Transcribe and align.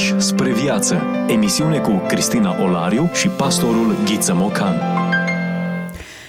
Pași 0.00 0.20
spre 0.20 0.52
viață. 0.52 1.02
Emisiune 1.28 1.78
cu 1.78 2.02
Cristina 2.08 2.62
Olariu 2.62 3.10
și 3.12 3.28
pastorul 3.28 3.96
Ghiță 4.04 4.34
Mocan. 4.34 4.74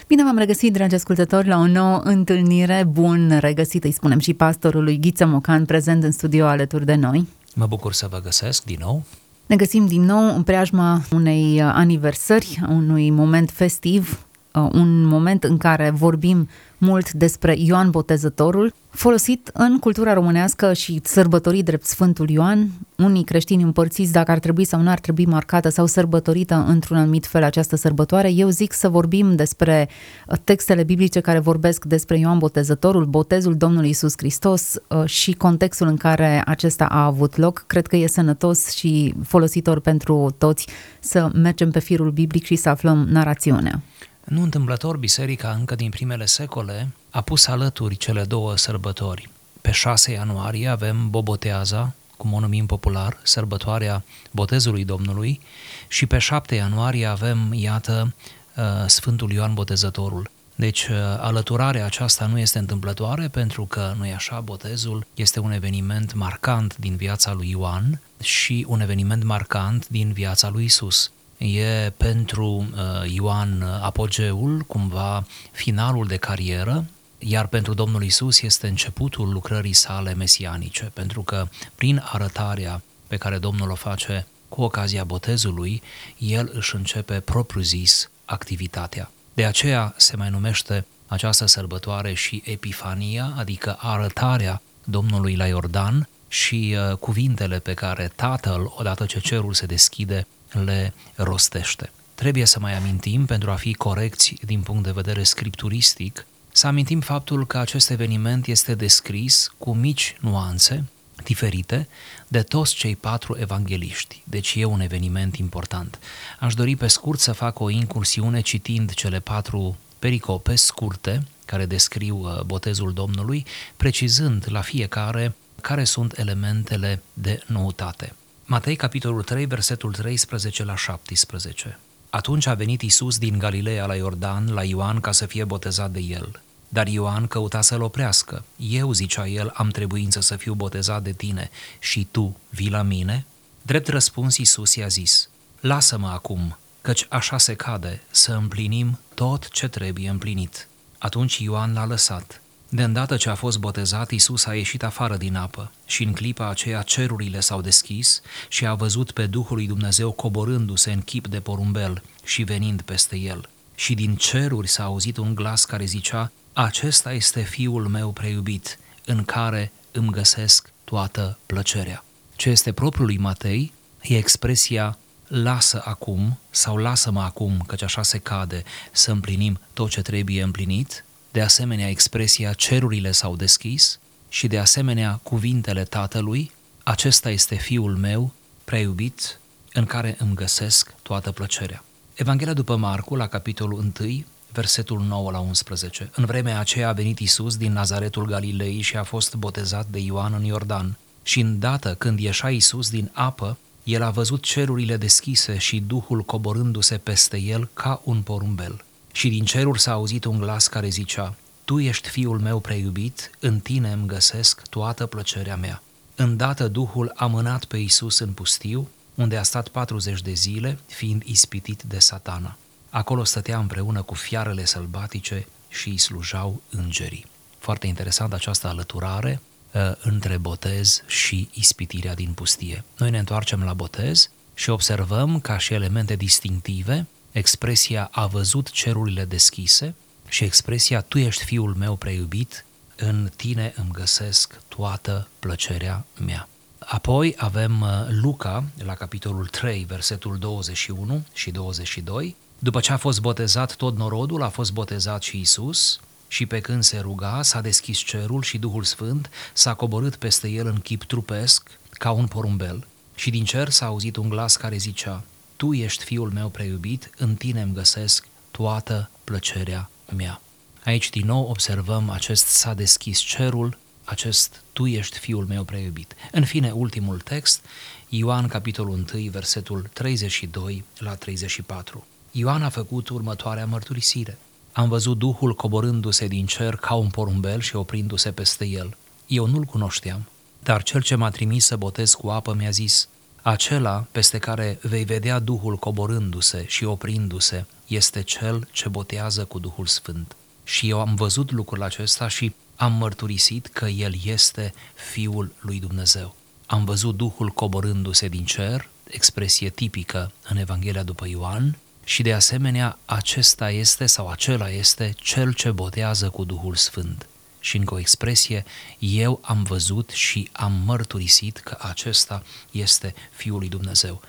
Bine 0.07 0.23
v-am 0.23 0.37
regăsit, 0.37 0.73
dragi 0.73 0.95
ascultători, 0.95 1.47
la 1.47 1.57
o 1.57 1.67
nouă 1.67 2.01
întâlnire. 2.03 2.87
Bun 2.91 3.37
regăsit, 3.39 3.83
îi 3.83 3.91
spunem 3.91 4.19
și 4.19 4.33
pastorului 4.33 4.99
Ghiță 4.99 5.25
Mocan, 5.25 5.65
prezent 5.65 6.03
în 6.03 6.11
studio 6.11 6.45
alături 6.45 6.85
de 6.85 6.95
noi. 6.95 7.27
Mă 7.55 7.65
bucur 7.65 7.93
să 7.93 8.07
vă 8.09 8.19
găsesc 8.23 8.63
din 8.63 8.77
nou. 8.79 9.03
Ne 9.45 9.55
găsim 9.55 9.85
din 9.85 10.01
nou 10.01 10.35
în 10.35 10.43
preajma 10.43 11.01
unei 11.11 11.61
aniversări, 11.61 12.59
unui 12.69 13.09
moment 13.09 13.49
festiv, 13.49 14.11
uh, 14.11 14.30
un 14.51 15.05
moment 15.05 15.43
în 15.43 15.57
care 15.57 15.89
vorbim 15.89 16.47
mult 16.77 17.11
despre 17.11 17.55
Ioan 17.57 17.89
Botezătorul, 17.89 18.73
folosit 18.89 19.49
în 19.53 19.79
cultura 19.79 20.13
românească 20.13 20.73
și 20.73 21.01
sărbătorit 21.03 21.65
drept 21.65 21.85
Sfântul 21.85 22.29
Ioan. 22.29 22.69
Unii 22.97 23.23
creștini 23.23 23.63
împărțiți 23.63 24.11
dacă 24.11 24.31
ar 24.31 24.39
trebui 24.39 24.63
sau 24.63 24.81
nu 24.81 24.89
ar 24.89 24.99
trebui 24.99 25.25
marcată 25.25 25.69
sau 25.69 25.85
sărbătorită 25.85 26.65
într-un 26.67 26.97
anumit 26.97 27.25
fel 27.25 27.43
această 27.43 27.75
sărbătoare. 27.75 28.31
Eu 28.31 28.49
zic 28.49 28.73
să 28.73 28.89
vorbim 28.89 29.35
despre 29.35 29.89
uh, 30.27 30.37
textele 30.43 30.83
biblice 30.83 31.19
care 31.19 31.39
vorbesc 31.39 31.85
despre 31.85 32.17
Ioan 32.17 32.37
Botezătorul, 32.37 33.05
botezul 33.05 33.55
Domnului 33.55 33.89
Isus 33.89 34.13
Hristos 34.17 34.75
uh, 34.87 35.05
și 35.05 35.33
contextul 35.33 35.87
în 35.87 35.97
care 35.97 36.41
acesta 36.45 36.85
a 36.85 37.05
avut 37.05 37.37
loc. 37.37 37.63
Cred 37.67 37.87
că 37.87 37.95
e 37.95 38.07
sănătos 38.07 38.69
și 38.69 39.13
folositor 39.23 39.79
pentru 39.79 40.35
toți 40.37 40.67
să 40.99 41.29
mergem 41.33 41.71
pe 41.71 41.79
firul 41.79 42.11
biblic 42.11 42.45
și 42.45 42.55
să 42.55 42.69
aflăm 42.69 43.07
narațiunea. 43.09 43.81
Nu 44.23 44.41
întâmplător, 44.41 44.97
biserica 44.97 45.51
încă 45.51 45.75
din 45.75 45.89
primele 45.89 46.25
secole 46.25 46.89
a 47.09 47.21
pus 47.21 47.47
alături 47.47 47.95
cele 47.95 48.23
două 48.23 48.57
sărbători. 48.57 49.29
Pe 49.61 49.71
6 49.71 50.11
ianuarie 50.11 50.67
avem 50.67 51.09
Boboteaza, 51.09 51.93
cum 52.17 52.33
o 52.33 52.39
numim 52.39 52.65
popular, 52.65 53.17
sărbătoarea 53.23 54.03
botezului 54.31 54.85
Domnului, 54.85 55.39
și 55.87 56.05
pe 56.05 56.17
7 56.17 56.55
ianuarie 56.55 57.05
avem, 57.05 57.53
iată, 57.53 58.13
uh, 58.55 58.63
Sfântul 58.87 59.31
Ioan 59.31 59.53
Botezătorul. 59.53 60.29
Deci 60.55 60.87
uh, 60.87 60.97
alăturarea 61.19 61.85
aceasta 61.85 62.25
nu 62.25 62.39
este 62.39 62.59
întâmplătoare 62.59 63.27
pentru 63.27 63.65
că, 63.65 63.93
nu 63.97 64.05
e 64.05 64.13
așa, 64.13 64.39
botezul 64.39 65.05
este 65.13 65.39
un 65.39 65.51
eveniment 65.51 66.13
marcant 66.13 66.77
din 66.77 66.95
viața 66.95 67.33
lui 67.33 67.49
Ioan 67.49 68.01
și 68.21 68.65
un 68.69 68.81
eveniment 68.81 69.23
marcant 69.23 69.87
din 69.87 70.11
viața 70.11 70.49
lui 70.49 70.63
Isus 70.63 71.11
e 71.41 71.91
pentru 71.97 72.45
uh, 72.45 73.13
Ioan 73.13 73.61
apogeul, 73.81 74.59
cumva 74.67 75.25
finalul 75.51 76.07
de 76.07 76.17
carieră, 76.17 76.85
iar 77.17 77.47
pentru 77.47 77.73
Domnul 77.73 78.03
Isus 78.03 78.41
este 78.41 78.67
începutul 78.67 79.29
lucrării 79.29 79.73
sale 79.73 80.13
mesianice, 80.13 80.91
pentru 80.93 81.21
că 81.21 81.47
prin 81.75 82.03
arătarea 82.05 82.81
pe 83.07 83.17
care 83.17 83.37
Domnul 83.37 83.69
o 83.69 83.75
face 83.75 84.27
cu 84.49 84.61
ocazia 84.61 85.03
botezului, 85.03 85.81
el 86.17 86.51
își 86.53 86.75
începe 86.75 87.19
propriu-zis 87.19 88.09
activitatea. 88.25 89.11
De 89.33 89.45
aceea 89.45 89.93
se 89.97 90.15
mai 90.15 90.29
numește 90.29 90.85
această 91.07 91.45
sărbătoare 91.45 92.13
și 92.13 92.41
Epifania, 92.45 93.33
adică 93.37 93.77
arătarea 93.79 94.61
Domnului 94.83 95.35
la 95.35 95.47
Iordan 95.47 96.07
și 96.27 96.75
uh, 96.77 96.97
cuvintele 96.97 97.59
pe 97.59 97.73
care 97.73 98.11
Tatăl, 98.15 98.73
odată 98.75 99.05
ce 99.05 99.19
cerul 99.19 99.53
se 99.53 99.65
deschide, 99.65 100.27
le 100.51 100.93
rostește. 101.15 101.91
Trebuie 102.15 102.45
să 102.45 102.59
mai 102.59 102.77
amintim, 102.77 103.25
pentru 103.25 103.51
a 103.51 103.55
fi 103.55 103.73
corecți 103.73 104.33
din 104.45 104.61
punct 104.61 104.83
de 104.83 104.91
vedere 104.91 105.23
scripturistic, 105.23 106.25
să 106.51 106.67
amintim 106.67 106.99
faptul 106.99 107.47
că 107.47 107.57
acest 107.57 107.89
eveniment 107.89 108.47
este 108.47 108.75
descris 108.75 109.51
cu 109.57 109.73
mici 109.73 110.15
nuanțe 110.19 110.83
diferite 111.23 111.87
de 112.27 112.41
toți 112.41 112.75
cei 112.75 112.95
patru 112.95 113.37
evangeliști. 113.39 114.23
Deci 114.23 114.55
e 114.55 114.65
un 114.65 114.79
eveniment 114.79 115.35
important. 115.35 115.99
Aș 116.39 116.53
dori 116.53 116.75
pe 116.75 116.87
scurt 116.87 117.19
să 117.19 117.31
fac 117.31 117.59
o 117.59 117.69
incursiune 117.69 118.41
citind 118.41 118.93
cele 118.93 119.19
patru 119.19 119.77
pericope 119.99 120.55
scurte 120.55 121.23
care 121.45 121.65
descriu 121.65 122.17
uh, 122.17 122.41
botezul 122.41 122.93
Domnului, 122.93 123.45
precizând 123.77 124.45
la 124.49 124.61
fiecare 124.61 125.35
care 125.61 125.83
sunt 125.83 126.17
elementele 126.17 127.01
de 127.13 127.43
noutate. 127.45 128.15
Matei, 128.51 128.75
capitolul 128.75 129.23
3, 129.23 129.45
versetul 129.45 129.93
13 129.93 130.63
la 130.63 130.75
17. 130.75 131.79
Atunci 132.09 132.45
a 132.45 132.53
venit 132.53 132.81
Isus 132.81 133.17
din 133.17 133.37
Galileea 133.37 133.85
la 133.85 133.95
Iordan, 133.95 134.53
la 134.53 134.63
Ioan, 134.63 134.99
ca 134.99 135.11
să 135.11 135.25
fie 135.25 135.43
botezat 135.43 135.91
de 135.91 135.99
el. 135.99 136.41
Dar 136.69 136.87
Ioan 136.87 137.27
căuta 137.27 137.61
să-l 137.61 137.81
oprească. 137.81 138.45
Eu, 138.55 138.91
zicea 138.91 139.27
el, 139.27 139.51
am 139.53 139.69
trebuință 139.69 140.21
să 140.21 140.35
fiu 140.35 140.53
botezat 140.53 141.03
de 141.03 141.11
tine 141.11 141.49
și 141.79 142.07
tu 142.11 142.37
vii 142.49 142.69
la 142.69 142.81
mine? 142.81 143.25
Drept 143.61 143.87
răspuns, 143.87 144.37
Isus 144.37 144.75
i-a 144.75 144.87
zis, 144.87 145.29
Lasă-mă 145.59 146.07
acum, 146.07 146.57
căci 146.81 147.05
așa 147.09 147.37
se 147.37 147.53
cade 147.53 148.01
să 148.09 148.31
împlinim 148.31 148.99
tot 149.13 149.49
ce 149.49 149.67
trebuie 149.67 150.09
împlinit. 150.09 150.67
Atunci 150.97 151.37
Ioan 151.37 151.73
l-a 151.73 151.85
lăsat 151.85 152.41
de 152.73 152.83
îndată 152.83 153.17
ce 153.17 153.29
a 153.29 153.35
fost 153.35 153.57
botezat, 153.57 154.11
Isus 154.11 154.45
a 154.45 154.55
ieșit 154.55 154.83
afară 154.83 155.17
din 155.17 155.35
apă 155.35 155.71
și 155.85 156.03
în 156.03 156.13
clipa 156.13 156.49
aceea 156.49 156.81
cerurile 156.81 157.39
s-au 157.39 157.61
deschis 157.61 158.21
și 158.47 158.65
a 158.65 158.73
văzut 158.73 159.11
pe 159.11 159.25
Duhul 159.25 159.55
lui 159.55 159.67
Dumnezeu 159.67 160.11
coborându-se 160.11 160.91
în 160.91 161.01
chip 161.01 161.27
de 161.27 161.39
porumbel 161.39 162.03
și 162.23 162.43
venind 162.43 162.81
peste 162.81 163.17
el. 163.17 163.49
Și 163.75 163.93
din 163.93 164.15
ceruri 164.15 164.67
s-a 164.67 164.83
auzit 164.83 165.17
un 165.17 165.35
glas 165.35 165.65
care 165.65 165.85
zicea, 165.85 166.31
Acesta 166.53 167.13
este 167.13 167.41
Fiul 167.41 167.87
meu 167.87 168.11
preiubit, 168.11 168.79
în 169.05 169.23
care 169.23 169.71
îmi 169.91 170.11
găsesc 170.11 170.71
toată 170.83 171.37
plăcerea. 171.45 172.03
Ce 172.35 172.49
este 172.49 172.71
propriul 172.71 173.05
lui 173.05 173.17
Matei 173.17 173.73
e 174.01 174.17
expresia 174.17 174.97
lasă 175.27 175.81
acum 175.85 176.39
sau 176.49 176.77
lasă-mă 176.77 177.21
acum, 177.21 177.63
căci 177.67 177.83
așa 177.83 178.03
se 178.03 178.17
cade, 178.17 178.63
să 178.91 179.11
împlinim 179.11 179.59
tot 179.73 179.89
ce 179.89 180.01
trebuie 180.01 180.43
împlinit, 180.43 181.05
de 181.31 181.41
asemenea 181.41 181.89
expresia 181.89 182.53
cerurile 182.53 183.11
s-au 183.11 183.35
deschis 183.35 183.99
și 184.29 184.47
de 184.47 184.57
asemenea 184.57 185.19
cuvintele 185.23 185.83
Tatălui, 185.83 186.51
acesta 186.83 187.29
este 187.29 187.55
Fiul 187.55 187.95
meu, 187.95 188.33
preiubit, 188.63 189.39
în 189.73 189.85
care 189.85 190.15
îmi 190.19 190.35
găsesc 190.35 190.93
toată 191.01 191.31
plăcerea. 191.31 191.83
Evanghelia 192.13 192.53
după 192.53 192.75
Marcu, 192.75 193.15
la 193.15 193.27
capitolul 193.27 193.91
1, 193.99 194.23
versetul 194.51 195.01
9 195.01 195.31
la 195.31 195.39
11. 195.39 196.09
În 196.15 196.25
vremea 196.25 196.59
aceea 196.59 196.89
a 196.89 196.93
venit 196.93 197.19
Isus 197.19 197.57
din 197.57 197.71
Nazaretul 197.71 198.25
Galilei 198.25 198.81
și 198.81 198.97
a 198.97 199.03
fost 199.03 199.35
botezat 199.35 199.87
de 199.87 199.99
Ioan 199.99 200.33
în 200.33 200.43
Iordan. 200.43 200.97
Și 201.23 201.39
îndată 201.39 201.95
când 201.97 202.19
ieșa 202.19 202.49
Isus 202.49 202.89
din 202.89 203.09
apă, 203.13 203.57
el 203.83 204.01
a 204.01 204.09
văzut 204.09 204.43
cerurile 204.43 204.97
deschise 204.97 205.57
și 205.57 205.79
Duhul 205.79 206.21
coborându-se 206.21 206.97
peste 206.97 207.37
el 207.37 207.69
ca 207.73 208.01
un 208.03 208.21
porumbel. 208.21 208.83
Și 209.11 209.29
din 209.29 209.45
ceruri 209.45 209.79
s-a 209.79 209.91
auzit 209.91 210.25
un 210.25 210.37
glas 210.37 210.67
care 210.67 210.89
zicea, 210.89 211.35
Tu 211.65 211.79
ești 211.79 212.09
fiul 212.09 212.39
meu 212.39 212.59
preiubit, 212.59 213.29
în 213.39 213.59
tine 213.59 213.91
îmi 213.91 214.07
găsesc 214.07 214.61
toată 214.67 215.05
plăcerea 215.05 215.55
mea. 215.55 215.81
Îndată 216.15 216.67
Duhul 216.67 217.11
a 217.15 217.25
mânat 217.25 217.65
pe 217.65 217.77
Isus 217.77 218.19
în 218.19 218.31
pustiu, 218.31 218.89
unde 219.15 219.37
a 219.37 219.43
stat 219.43 219.67
40 219.67 220.21
de 220.21 220.33
zile, 220.33 220.79
fiind 220.87 221.23
ispitit 221.25 221.83
de 221.83 221.99
satana. 221.99 222.57
Acolo 222.89 223.23
stătea 223.23 223.57
împreună 223.57 224.01
cu 224.01 224.13
fiarele 224.13 224.65
sălbatice 224.65 225.47
și 225.69 225.89
îi 225.89 225.97
slujau 225.97 226.61
îngerii. 226.69 227.25
Foarte 227.57 227.87
interesant 227.87 228.33
această 228.33 228.67
alăturare 228.67 229.41
uh, 229.73 229.91
între 230.01 230.37
botez 230.37 231.03
și 231.07 231.49
ispitirea 231.53 232.13
din 232.13 232.33
pustie. 232.33 232.83
Noi 232.97 233.09
ne 233.09 233.17
întoarcem 233.19 233.63
la 233.63 233.73
botez 233.73 234.29
și 234.53 234.69
observăm 234.69 235.39
ca 235.39 235.57
și 235.57 235.73
elemente 235.73 236.15
distinctive 236.15 237.07
expresia 237.31 238.09
a 238.11 238.27
văzut 238.27 238.69
cerurile 238.69 239.25
deschise 239.25 239.95
și 240.27 240.43
expresia 240.43 241.01
tu 241.01 241.17
ești 241.17 241.43
fiul 241.43 241.75
meu 241.75 241.95
preiubit, 241.95 242.65
în 242.95 243.29
tine 243.35 243.73
îmi 243.75 243.91
găsesc 243.91 244.59
toată 244.67 245.27
plăcerea 245.39 246.05
mea. 246.25 246.47
Apoi 246.79 247.33
avem 247.37 247.81
uh, 247.81 247.89
Luca, 248.09 248.63
la 248.83 248.93
capitolul 248.93 249.47
3, 249.47 249.83
versetul 249.83 250.37
21 250.37 251.25
și 251.33 251.51
22. 251.51 252.35
După 252.59 252.79
ce 252.79 252.91
a 252.91 252.97
fost 252.97 253.21
botezat 253.21 253.75
tot 253.75 253.97
norodul, 253.97 254.43
a 254.43 254.49
fost 254.49 254.73
botezat 254.73 255.21
și 255.21 255.39
Isus, 255.39 255.99
și 256.27 256.45
pe 256.45 256.59
când 256.59 256.83
se 256.83 256.99
ruga, 256.99 257.41
s-a 257.41 257.61
deschis 257.61 257.97
cerul 257.97 258.41
și 258.41 258.57
Duhul 258.57 258.83
Sfânt 258.83 259.29
s-a 259.53 259.73
coborât 259.73 260.15
peste 260.15 260.47
el 260.49 260.67
în 260.67 260.79
chip 260.79 261.03
trupesc, 261.03 261.79
ca 261.89 262.11
un 262.11 262.27
porumbel, 262.27 262.87
și 263.15 263.29
din 263.29 263.45
cer 263.45 263.69
s-a 263.69 263.85
auzit 263.85 264.15
un 264.15 264.29
glas 264.29 264.55
care 264.55 264.77
zicea, 264.77 265.23
tu 265.61 265.73
ești 265.73 266.03
fiul 266.03 266.31
meu 266.31 266.49
preiubit, 266.49 267.09
în 267.17 267.35
tine 267.35 267.61
îmi 267.61 267.73
găsesc 267.73 268.27
toată 268.51 269.09
plăcerea 269.23 269.89
mea. 270.15 270.41
Aici 270.85 271.09
din 271.09 271.25
nou 271.25 271.49
observăm 271.49 272.09
acest 272.09 272.45
s-a 272.45 272.73
deschis 272.73 273.19
cerul, 273.19 273.77
acest 274.03 274.63
tu 274.73 274.85
ești 274.85 275.17
fiul 275.17 275.45
meu 275.45 275.63
preiubit. 275.63 276.15
În 276.31 276.45
fine, 276.45 276.71
ultimul 276.71 277.19
text, 277.19 277.65
Ioan 278.09 278.47
capitolul 278.47 279.05
1, 279.13 279.29
versetul 279.29 279.89
32 279.93 280.83
la 280.97 281.15
34. 281.15 282.05
Ioan 282.31 282.63
a 282.63 282.69
făcut 282.69 283.09
următoarea 283.09 283.65
mărturisire. 283.65 284.37
Am 284.71 284.89
văzut 284.89 285.17
Duhul 285.17 285.55
coborându-se 285.55 286.27
din 286.27 286.45
cer 286.45 286.75
ca 286.75 286.93
un 286.93 287.09
porumbel 287.09 287.59
și 287.59 287.75
oprindu-se 287.75 288.31
peste 288.31 288.65
el. 288.65 288.97
Eu 289.27 289.45
nu-l 289.45 289.63
cunoșteam, 289.63 290.29
dar 290.63 290.83
cel 290.83 291.01
ce 291.01 291.15
m-a 291.15 291.29
trimis 291.29 291.65
să 291.65 291.75
botez 291.75 292.13
cu 292.13 292.27
apă 292.27 292.53
mi-a 292.53 292.69
zis, 292.69 293.07
acela 293.41 294.05
peste 294.11 294.37
care 294.37 294.79
vei 294.81 295.03
vedea 295.03 295.39
Duhul 295.39 295.77
coborându-se 295.77 296.65
și 296.67 296.83
oprindu-se 296.83 297.65
este 297.87 298.21
cel 298.21 298.67
ce 298.71 298.89
botează 298.89 299.45
cu 299.45 299.59
Duhul 299.59 299.85
Sfânt. 299.85 300.35
Și 300.63 300.89
eu 300.89 300.99
am 300.99 301.15
văzut 301.15 301.51
lucrul 301.51 301.83
acesta 301.83 302.27
și 302.27 302.53
am 302.75 302.93
mărturisit 302.93 303.67
că 303.67 303.85
El 303.85 304.13
este 304.23 304.73
Fiul 305.11 305.53
lui 305.59 305.79
Dumnezeu. 305.79 306.35
Am 306.65 306.85
văzut 306.85 307.17
Duhul 307.17 307.49
coborându-se 307.49 308.27
din 308.27 308.45
cer, 308.45 308.89
expresie 309.07 309.69
tipică 309.69 310.31
în 310.49 310.57
Evanghelia 310.57 311.03
după 311.03 311.27
Ioan, 311.27 311.77
și 312.03 312.21
de 312.21 312.33
asemenea 312.33 312.97
acesta 313.05 313.71
este 313.71 314.05
sau 314.05 314.27
acela 314.27 314.69
este 314.69 315.13
cel 315.17 315.53
ce 315.53 315.71
botează 315.71 316.29
cu 316.29 316.43
Duhul 316.43 316.75
Sfânt. 316.75 317.25
Și 317.63 317.77
încă 317.77 317.93
o 317.93 317.99
expresie, 317.99 318.65
eu 318.99 319.39
am 319.43 319.63
văzut 319.63 320.09
și 320.09 320.49
am 320.51 320.81
mărturisit 320.85 321.57
că 321.57 321.77
acesta 321.79 322.43
este 322.71 323.13
Fiul 323.31 323.59
lui 323.59 323.69
Dumnezeu. 323.69 324.21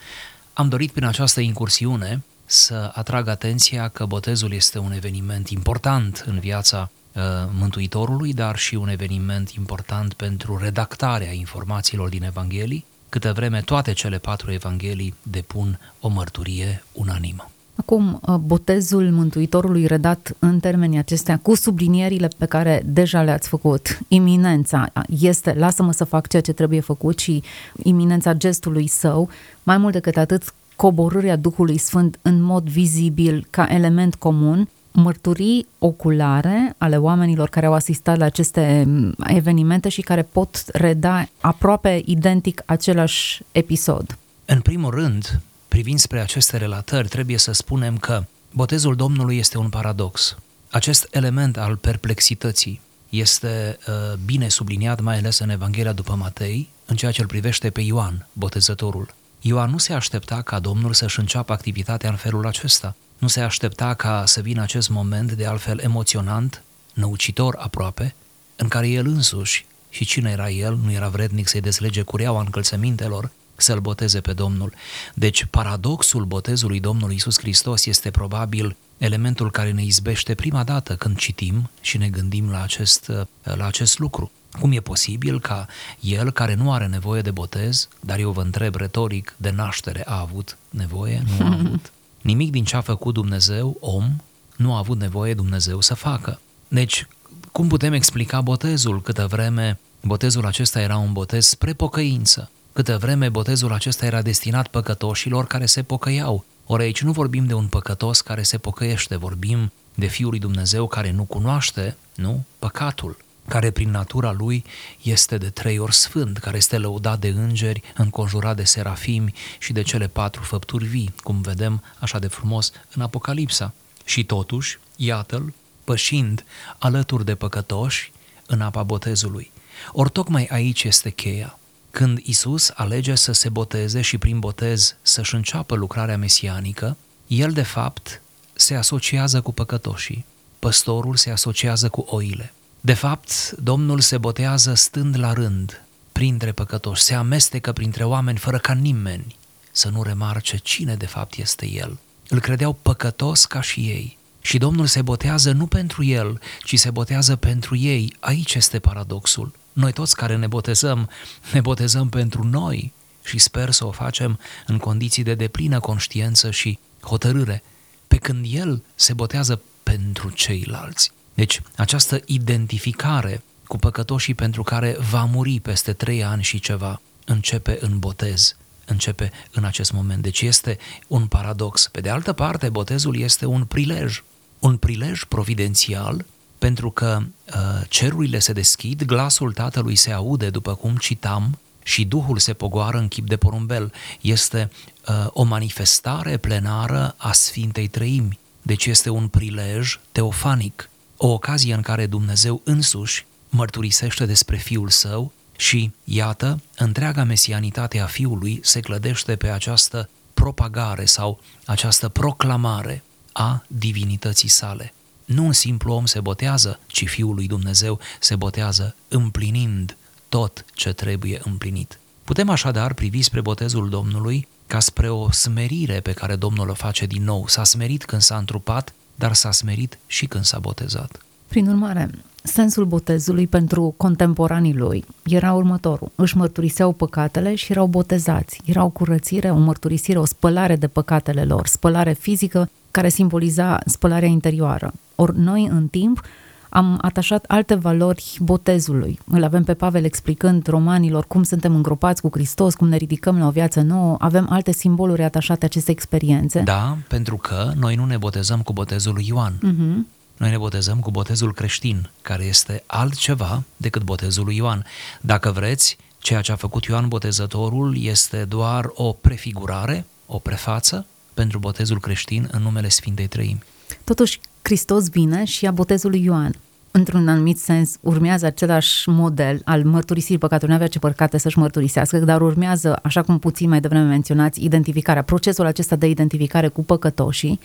Am 0.53 0.69
dorit 0.69 0.91
prin 0.93 1.05
această 1.05 1.41
incursiune 1.41 2.23
să 2.45 2.91
atrag 2.95 3.29
atenția 3.29 3.89
că 3.89 4.07
botezul 4.07 4.53
este 4.53 4.79
un 4.79 4.93
eveniment 4.93 5.49
important 5.49 6.25
în 6.27 6.39
viața 6.39 6.91
uh, 7.13 7.23
Mântuitorului, 7.51 8.33
dar 8.33 8.57
și 8.57 8.75
un 8.75 8.89
eveniment 8.89 9.51
important 9.51 10.13
pentru 10.13 10.57
redactarea 10.57 11.33
informațiilor 11.33 12.09
din 12.09 12.23
Evanghelii, 12.23 12.85
câtă 13.09 13.33
vreme 13.33 13.61
toate 13.61 13.93
cele 13.93 14.19
patru 14.19 14.53
Evanghelii 14.53 15.15
depun 15.23 15.79
o 16.01 16.09
mărturie 16.09 16.85
unanimă. 16.93 17.51
Acum, 17.83 18.21
uh, 18.27 18.35
botezul 18.35 19.11
Mântuitorului 19.11 19.87
redat 19.87 20.37
în 20.39 20.61
termenii 20.61 20.99
acestea, 20.99 21.39
cu 21.39 21.55
sublinierile 21.55 22.29
pe 22.39 22.47
care 22.47 22.83
deja 22.87 23.23
le-ați 23.23 23.49
făcut, 23.49 23.99
iminența 24.09 24.93
este, 25.21 25.55
lasă-mă 25.59 25.93
să 25.93 26.05
fac 26.05 26.29
ceea 26.29 26.43
ce 26.43 26.53
trebuie 26.53 26.81
făcut 26.81 27.19
și 27.19 27.43
iminența 27.83 28.33
gestului 28.33 28.87
său, 28.87 29.29
mai 29.63 29.79
mult 29.79 29.93
decât 29.93 30.17
atât, 30.17 30.55
coborârea 30.77 31.37
Duhului 31.37 31.79
Sfânt 31.79 32.19
în 32.23 32.43
mod 32.43 32.69
vizibil 32.69 33.47
ca 33.51 33.67
element 33.71 34.15
comun, 34.15 34.69
mărturii 34.93 35.67
oculare 35.79 36.75
ale 36.79 36.97
oamenilor 36.97 37.49
care 37.49 37.67
au 37.67 37.73
asistat 37.73 38.19
la 38.19 38.25
aceste 38.25 38.85
mm, 38.87 39.15
evenimente 39.27 39.89
și 39.89 40.01
care 40.01 40.23
pot 40.23 40.65
reda 40.73 41.27
aproape 41.41 42.03
identic 42.05 42.63
același 42.67 43.43
episod. 43.53 44.19
În 44.45 44.61
primul 44.61 44.91
rând, 44.91 45.41
privind 45.73 45.99
spre 45.99 46.21
aceste 46.21 46.57
relatări, 46.57 47.09
trebuie 47.09 47.39
să 47.39 47.53
spunem 47.53 47.99
că 47.99 48.25
botezul 48.51 48.97
Domnului 48.97 49.39
este 49.39 49.59
un 49.59 49.69
paradox. 49.69 50.37
Acest 50.71 51.09
element 51.11 51.57
al 51.57 51.77
perplexității 51.77 52.81
este 53.09 53.79
uh, 53.89 53.95
bine 54.25 54.49
subliniat 54.49 55.01
mai 55.01 55.17
ales 55.17 55.39
în 55.39 55.49
Evanghelia 55.49 55.93
după 55.93 56.15
Matei, 56.15 56.69
în 56.87 56.97
ceea 56.97 57.11
ce 57.11 57.21
îl 57.21 57.27
privește 57.27 57.71
pe 57.71 57.81
Ioan, 57.81 58.27
botezătorul. 58.33 59.15
Ioan 59.41 59.71
nu 59.71 59.79
se 59.79 59.93
aștepta 59.93 60.43
ca 60.43 60.59
Domnul 60.59 60.93
să-și 60.93 61.19
înceapă 61.19 61.53
activitatea 61.53 62.11
în 62.11 62.17
felul 62.17 62.47
acesta. 62.47 62.95
Nu 63.19 63.29
se 63.29 63.41
aștepta 63.41 63.95
ca 63.95 64.23
să 64.27 64.41
vină 64.41 64.63
acest 64.63 64.89
moment 64.89 65.33
de 65.33 65.47
altfel 65.47 65.79
emoționant, 65.79 66.63
năucitor 66.95 67.57
aproape, 67.59 68.15
în 68.57 68.69
care 68.69 68.89
el 68.89 69.07
însuși 69.07 69.67
și 69.91 70.05
cine 70.05 70.31
era 70.31 70.51
el, 70.51 70.79
nu 70.85 70.93
era 70.93 71.09
vrednic 71.09 71.49
să-i 71.49 71.61
deslege 71.61 72.03
cureaua 72.03 72.41
încălțămintelor, 72.41 73.31
să-L 73.63 73.81
boteze 73.81 74.21
pe 74.21 74.33
Domnul. 74.33 74.73
Deci 75.15 75.45
paradoxul 75.45 76.25
botezului 76.25 76.81
Domnului 76.81 77.15
Isus 77.15 77.39
Hristos 77.39 77.87
este 77.87 78.11
probabil 78.11 78.77
elementul 78.99 79.51
care 79.51 79.71
ne 79.71 79.85
izbește 79.85 80.35
prima 80.35 80.65
dată 80.65 80.97
când 80.97 81.17
citim 81.17 81.71
și 81.81 81.99
ne 81.99 82.09
gândim 82.09 82.51
la 82.51 82.63
acest, 82.63 83.13
la 83.43 83.67
acest 83.67 83.99
lucru. 83.99 84.31
Cum 84.61 84.73
e 84.73 84.81
posibil 84.81 85.41
ca 85.41 85.67
el, 86.01 86.31
care 86.31 86.55
nu 86.55 86.73
are 86.73 86.87
nevoie 86.87 87.21
de 87.21 87.31
botez, 87.31 87.89
dar 88.01 88.19
eu 88.19 88.31
vă 88.31 88.41
întreb 88.41 88.75
retoric, 88.75 89.35
de 89.37 89.51
naștere 89.51 90.03
a 90.07 90.21
avut 90.21 90.59
nevoie? 90.71 91.23
Nu 91.39 91.47
a 91.47 91.53
avut. 91.53 91.93
Nimic 92.21 92.51
din 92.51 92.65
ce 92.65 92.77
a 92.77 92.81
făcut 92.81 93.15
Dumnezeu, 93.15 93.77
om, 93.81 94.17
nu 94.57 94.75
a 94.75 94.79
avut 94.79 94.99
nevoie 94.99 95.35
Dumnezeu 95.35 95.81
să 95.81 95.95
facă. 95.95 96.41
Deci, 96.69 97.07
cum 97.53 97.69
putem 97.69 97.93
explica 97.93 98.41
botezul 98.41 99.03
câtă 99.03 99.27
vreme 99.27 99.79
botezul 100.01 100.47
acesta 100.47 100.81
era 100.81 100.97
un 100.97 101.13
botez 101.13 101.47
spre 101.47 101.73
pocăință? 101.73 102.51
Câtă 102.75 102.99
vreme 102.99 103.29
botezul 103.29 103.73
acesta 103.73 104.07
era 104.07 104.23
destinat 104.23 104.67
păcătoșilor 104.67 105.47
care 105.47 105.67
se 105.67 105.83
pocăiau. 105.83 106.45
Ori 106.67 106.83
aici 106.83 107.03
nu 107.03 107.13
vorbim 107.13 107.47
de 107.47 107.55
un 107.55 107.67
păcătos 107.67 108.21
care 108.21 108.43
se 108.43 108.59
pocăiește, 108.59 109.17
vorbim 109.17 109.73
de 109.95 110.07
Fiul 110.07 110.31
lui 110.31 110.39
Dumnezeu 110.39 110.87
care 110.87 111.11
nu 111.11 111.25
cunoaște, 111.25 111.97
nu, 112.15 112.45
păcatul, 112.59 113.17
care 113.49 113.71
prin 113.71 113.91
natura 113.91 114.33
lui 114.33 114.65
este 115.03 115.39
de 115.39 115.51
trei 115.51 115.79
ori 115.79 115.95
sfânt, 115.95 116.39
care 116.39 116.57
este 116.57 116.79
lăudat 116.79 117.19
de 117.19 117.29
îngeri, 117.29 117.83
înconjurat 117.97 118.57
de 118.57 118.65
serafimi 118.65 119.35
și 119.59 119.73
de 119.73 119.83
cele 119.83 120.07
patru 120.07 120.43
făpturi 120.43 120.85
vii, 120.85 121.15
cum 121.23 121.41
vedem 121.41 121.83
așa 121.99 122.19
de 122.19 122.27
frumos 122.27 122.73
în 122.95 123.03
Apocalipsa. 123.03 123.75
Și 124.05 124.25
totuși, 124.25 124.79
iată-l, 124.97 125.55
pășind 125.85 126.45
alături 126.79 127.25
de 127.25 127.35
păcătoși 127.35 128.13
în 128.47 128.61
apa 128.61 128.83
botezului. 128.83 129.51
Ori 129.93 130.11
tocmai 130.11 130.47
aici 130.51 130.85
este 130.85 131.11
cheia. 131.11 131.57
Când 131.93 132.19
Isus 132.23 132.71
alege 132.75 133.15
să 133.15 133.33
se 133.33 133.49
boteze 133.49 134.01
și 134.01 134.19
prin 134.19 134.39
botez 134.39 134.97
să-și 135.03 135.35
înceapă 135.35 135.75
lucrarea 135.75 136.17
mesianică, 136.17 136.97
el 137.27 137.53
de 137.53 137.63
fapt 137.63 138.23
se 138.53 138.75
asociază 138.75 139.41
cu 139.41 139.53
păcătoșii. 139.53 140.25
Păstorul 140.59 141.17
se 141.17 141.31
asociază 141.31 141.89
cu 141.89 142.01
oile. 142.01 142.53
De 142.81 142.95
fapt, 142.95 143.51
Domnul 143.51 144.01
se 144.01 144.19
botează 144.19 144.75
stând 144.75 145.19
la 145.19 145.33
rând, 145.33 145.83
printre 146.13 146.53
păcătoși, 146.53 147.03
se 147.03 147.15
amestecă 147.15 147.73
printre 147.73 148.05
oameni 148.05 148.39
fără 148.39 148.59
ca 148.59 148.73
nimeni 148.73 149.37
să 149.71 149.89
nu 149.89 150.03
remarce 150.03 150.57
cine 150.57 150.95
de 150.95 151.07
fapt 151.07 151.37
este 151.37 151.71
El. 151.71 151.99
Îl 152.29 152.41
credeau 152.41 152.73
păcătos 152.73 153.45
ca 153.45 153.61
și 153.61 153.81
ei. 153.81 154.19
Și 154.41 154.59
Domnul 154.59 154.87
se 154.87 155.03
botează 155.03 155.53
nu 155.53 155.67
pentru 155.67 156.05
El, 156.05 156.41
ci 156.65 156.79
se 156.79 156.91
botează 156.91 157.37
pentru 157.37 157.77
ei. 157.77 158.17
Aici 158.21 158.55
este 158.55 158.79
paradoxul. 158.79 159.53
Noi 159.73 159.93
toți 159.93 160.17
care 160.17 160.37
ne 160.37 160.47
botezăm, 160.47 161.09
ne 161.53 161.61
botezăm 161.61 162.09
pentru 162.09 162.45
noi 162.45 162.93
și 163.25 163.39
sper 163.39 163.71
să 163.71 163.87
o 163.87 163.91
facem 163.91 164.39
în 164.67 164.79
condiții 164.79 165.23
de 165.23 165.35
deplină 165.35 165.81
conștiență 165.81 166.51
și 166.51 166.79
hotărâre, 167.03 167.63
pe 168.09 168.17
când 168.17 168.47
El 168.49 168.83
se 168.95 169.13
botează 169.13 169.63
pentru 169.83 170.31
ceilalți. 170.31 171.11
Deci, 171.35 171.61
această 171.77 172.21
identificare 172.25 173.43
cu 173.67 173.77
păcătoșii 173.77 174.35
pentru 174.35 174.63
care 174.63 174.97
va 175.11 175.25
muri 175.25 175.61
peste 175.61 175.93
trei 175.93 176.25
ani 176.25 176.43
și 176.43 176.61
ceva, 176.61 177.01
începe 177.25 177.79
în 177.81 177.99
botez, 177.99 178.57
începe 178.85 179.33
în 179.53 179.65
acest 179.65 179.93
moment. 179.93 180.23
Deci 180.23 180.41
este 180.41 180.79
un 181.07 181.27
paradox. 181.27 181.89
Pe 181.93 182.01
de 182.01 182.11
altă 182.11 182.33
parte, 182.33 182.69
botezul 182.69 183.19
este 183.19 183.47
un 183.47 183.65
prilej, 183.65 184.23
un 184.59 184.77
prilej 184.77 185.25
providențial 185.25 186.25
pentru 186.63 186.91
că 186.91 187.23
uh, 187.23 187.81
cerurile 187.89 188.39
se 188.39 188.53
deschid, 188.53 189.05
glasul 189.05 189.53
Tatălui 189.53 189.97
se 189.97 190.13
aude, 190.13 190.51
după 190.51 190.75
cum 190.75 190.97
citam, 190.97 191.59
și 191.83 192.05
Duhul 192.05 192.39
se 192.39 192.53
pogoară 192.53 192.99
în 192.99 193.09
chip 193.09 193.29
de 193.29 193.37
porumbel. 193.37 193.93
Este 194.21 194.71
uh, 195.09 195.27
o 195.29 195.43
manifestare 195.43 196.37
plenară 196.37 197.15
a 197.17 197.33
Sfintei 197.33 197.89
Trăimi. 197.89 198.39
Deci 198.63 198.87
este 198.87 199.11
un 199.11 199.29
prilej 199.29 199.99
teofanic, 200.13 200.91
o 201.17 201.27
ocazie 201.27 201.75
în 201.75 201.81
care 201.81 202.07
Dumnezeu 202.07 202.61
însuși 202.65 203.27
mărturisește 203.49 204.27
despre 204.27 204.57
Fiul 204.57 204.89
Său 204.89 205.33
și, 205.57 205.91
iată, 206.05 206.61
întreaga 206.77 207.25
mesianitate 207.25 207.99
a 207.99 208.07
Fiului 208.07 208.61
se 208.63 208.81
clădește 208.81 209.37
pe 209.37 209.49
această 209.49 210.09
propagare 210.35 211.05
sau 211.05 211.41
această 211.65 212.09
proclamare 212.09 213.03
a 213.33 213.65
divinității 213.67 214.49
sale. 214.49 214.93
Nu 215.35 215.45
un 215.45 215.53
simplu 215.53 215.93
om 215.93 216.05
se 216.05 216.21
botează, 216.21 216.79
ci 216.87 217.09
Fiul 217.09 217.35
lui 217.35 217.47
Dumnezeu 217.47 217.99
se 218.21 218.37
botează 218.37 218.95
împlinind 219.09 219.97
tot 220.29 220.65
ce 220.75 220.93
trebuie 220.93 221.41
împlinit. 221.45 221.99
Putem 222.25 222.49
așadar 222.49 222.95
privi 222.95 223.23
spre 223.23 223.41
botezul 223.41 223.89
Domnului 223.89 224.49
ca 224.67 224.81
spre 224.81 225.09
o 225.09 225.31
smerire 225.31 226.01
pe 226.01 226.13
care 226.13 226.37
Domnul 226.37 226.69
o 226.69 226.75
face 226.75 227.07
din 227.07 227.25
nou. 227.25 227.45
S-a 227.49 227.65
smerit 227.65 228.05
când 228.05 228.23
s-a 228.23 228.37
întrupat, 228.37 228.95
dar 229.15 229.33
s-a 229.33 229.51
smerit 229.51 229.99
și 230.07 230.27
când 230.27 230.45
s-a 230.45 230.59
botezat. 230.59 231.23
Prin 231.49 231.69
urmare, 231.69 232.11
sensul 232.43 232.85
botezului 232.85 233.47
pentru 233.47 233.95
contemporanii 233.97 234.75
lui 234.75 235.05
era 235.23 235.53
următorul. 235.53 236.11
Își 236.15 236.37
mărturiseau 236.37 236.93
păcatele 236.93 237.55
și 237.55 237.73
erau 237.73 237.87
botezați. 237.87 238.61
Era 238.65 238.85
o 238.85 238.89
curățire, 238.89 239.51
o 239.51 239.57
mărturisire, 239.57 240.19
o 240.19 240.25
spălare 240.25 240.77
de 240.77 240.87
păcatele 240.87 241.45
lor, 241.45 241.67
spălare 241.67 242.13
fizică 242.13 242.71
care 242.91 243.09
simboliza 243.09 243.79
spălarea 243.87 244.29
interioară. 244.29 244.93
Ori 245.15 245.39
noi, 245.39 245.69
în 245.71 245.89
timp, 245.89 246.21
am 246.69 246.99
atașat 247.01 247.45
alte 247.49 247.75
valori 247.75 248.37
botezului. 248.41 249.19
Îl 249.27 249.45
avem 249.45 249.65
pe 249.65 249.75
Pavel 249.75 250.05
explicând 250.05 250.67
romanilor 250.67 251.27
cum 251.27 251.43
suntem 251.43 251.75
îngropați 251.75 252.21
cu 252.21 252.29
Hristos, 252.33 252.75
cum 252.75 252.89
ne 252.89 252.97
ridicăm 252.97 253.39
la 253.39 253.47
o 253.47 253.51
viață 253.51 253.81
nouă, 253.81 254.17
avem 254.19 254.47
alte 254.51 254.73
simboluri 254.73 255.23
atașate 255.23 255.65
acestei 255.65 255.95
experiențe. 255.95 256.61
Da, 256.61 256.97
pentru 257.09 257.37
că 257.37 257.73
noi 257.77 257.95
nu 257.95 258.05
ne 258.05 258.17
botezăm 258.17 258.63
cu 258.63 258.73
botezul 258.73 259.13
lui 259.13 259.27
Ioan. 259.27 259.53
Uh-huh. 259.53 260.21
Noi 260.37 260.51
ne 260.51 260.59
botezăm 260.59 260.99
cu 260.99 261.11
botezul 261.11 261.53
creștin, 261.53 262.11
care 262.23 262.45
este 262.45 262.83
altceva 262.87 263.63
decât 263.77 264.03
botezul 264.03 264.45
lui 264.45 264.57
Ioan. 264.57 264.85
Dacă 265.21 265.51
vreți, 265.51 265.99
Ceea 266.23 266.41
ce 266.41 266.53
a 266.53 266.57
făcut 266.57 266.85
Ioan 266.85 267.09
Botezătorul 267.09 267.97
este 268.03 268.45
doar 268.45 268.91
o 268.95 269.13
prefigurare, 269.13 270.07
o 270.27 270.39
prefață 270.39 271.07
pentru 271.35 271.59
botezul 271.59 272.01
creștin 272.01 272.49
în 272.51 272.63
numele 272.63 272.89
Sfintei 272.89 273.27
Trăimi. 273.27 273.63
Totuși, 274.05 274.41
Hristos 274.63 275.09
vine 275.09 275.45
și 275.45 275.65
ia 275.65 275.71
botezul 275.71 276.11
lui 276.11 276.25
Ioan. 276.25 276.55
Într-un 276.91 277.29
anumit 277.29 277.59
sens, 277.59 277.97
urmează 278.01 278.47
același 278.47 279.09
model 279.09 279.61
al 279.65 279.85
mărturisirii 279.85 280.39
păcatului. 280.39 280.69
Nu 280.69 280.75
avea 280.75 280.87
ce 280.87 280.99
păcate 280.99 281.39
să-și 281.39 281.59
mărturisească, 281.59 282.19
dar 282.19 282.41
urmează, 282.41 282.99
așa 283.03 283.23
cum 283.23 283.39
puțin 283.39 283.69
mai 283.69 283.81
devreme 283.81 284.05
menționați, 284.05 284.65
identificarea, 284.65 285.23
procesul 285.23 285.67
acesta 285.67 285.97
de 285.97 286.07
identificare 286.07 286.69
cu 286.69 286.85
păcătoșii, 286.85 287.59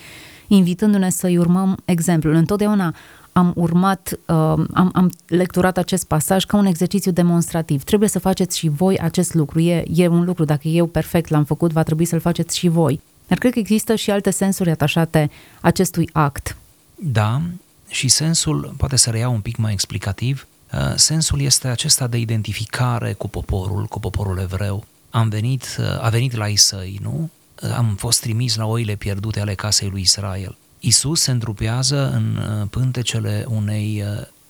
invitându-ne 0.48 1.10
să-i 1.10 1.38
urmăm 1.38 1.78
exemplul. 1.86 2.34
Întotdeauna 2.34 2.96
am 3.32 3.54
urmat, 3.56 4.20
uh, 4.26 4.36
am, 4.74 4.90
am 4.94 5.12
lecturat 5.28 5.78
acest 5.78 6.06
pasaj 6.06 6.44
ca 6.44 6.58
un 6.58 6.66
exercițiu 6.66 7.12
demonstrativ. 7.12 7.84
Trebuie 7.84 8.10
să 8.10 8.20
faceți 8.20 8.58
și 8.58 8.70
voi 8.70 9.00
acest 9.00 9.34
lucru. 9.34 9.60
E, 9.60 9.84
e 9.94 10.08
un 10.08 10.26
lucru, 10.26 10.44
dacă 10.44 10.68
eu 10.68 10.86
perfect 10.86 11.30
l-am 11.30 11.44
făcut, 11.44 11.72
va 11.72 11.84
trebui 11.84 12.06
să-l 12.06 12.20
faceți 12.20 12.58
și 12.58 12.68
voi. 12.68 13.02
Dar 13.28 13.38
cred 13.38 13.52
că 13.52 13.60
există 13.60 13.96
și 13.96 14.12
alte 14.12 14.30
sensuri 14.30 14.70
atașate 14.70 15.30
acestui 15.62 16.10
act. 16.14 16.58
Da, 17.00 17.42
și 17.90 18.08
sensul, 18.08 18.74
poate 18.78 18.96
să 18.96 19.10
reiau 19.10 19.34
un 19.34 19.42
pic 19.42 19.58
mai 19.58 19.72
explicativ, 19.72 20.48
uh, 20.74 20.94
sensul 20.96 21.42
este 21.42 21.68
acesta 21.68 22.08
de 22.08 22.18
identificare 22.18 23.14
cu 23.14 23.28
poporul, 23.28 23.86
cu 23.86 24.00
poporul 24.00 24.38
evreu. 24.40 24.86
Am 25.10 25.30
venit, 25.30 25.78
uh, 25.80 26.04
a 26.04 26.10
venit 26.10 26.36
la 26.36 26.48
Isai, 26.48 27.00
nu? 27.02 27.30
Uh, 27.64 27.74
am 27.76 27.96
fost 27.96 28.22
trimis 28.22 28.56
la 28.56 28.66
oile 28.66 28.96
pierdute 28.96 29.40
ale 29.40 29.56
casei 29.56 29.90
lui 29.90 30.02
Israel. 30.02 30.58
Isus 30.80 31.22
se 31.22 31.32
întrupează 31.32 32.12
în 32.12 32.68
pântecele 32.68 33.46
unei 33.48 34.04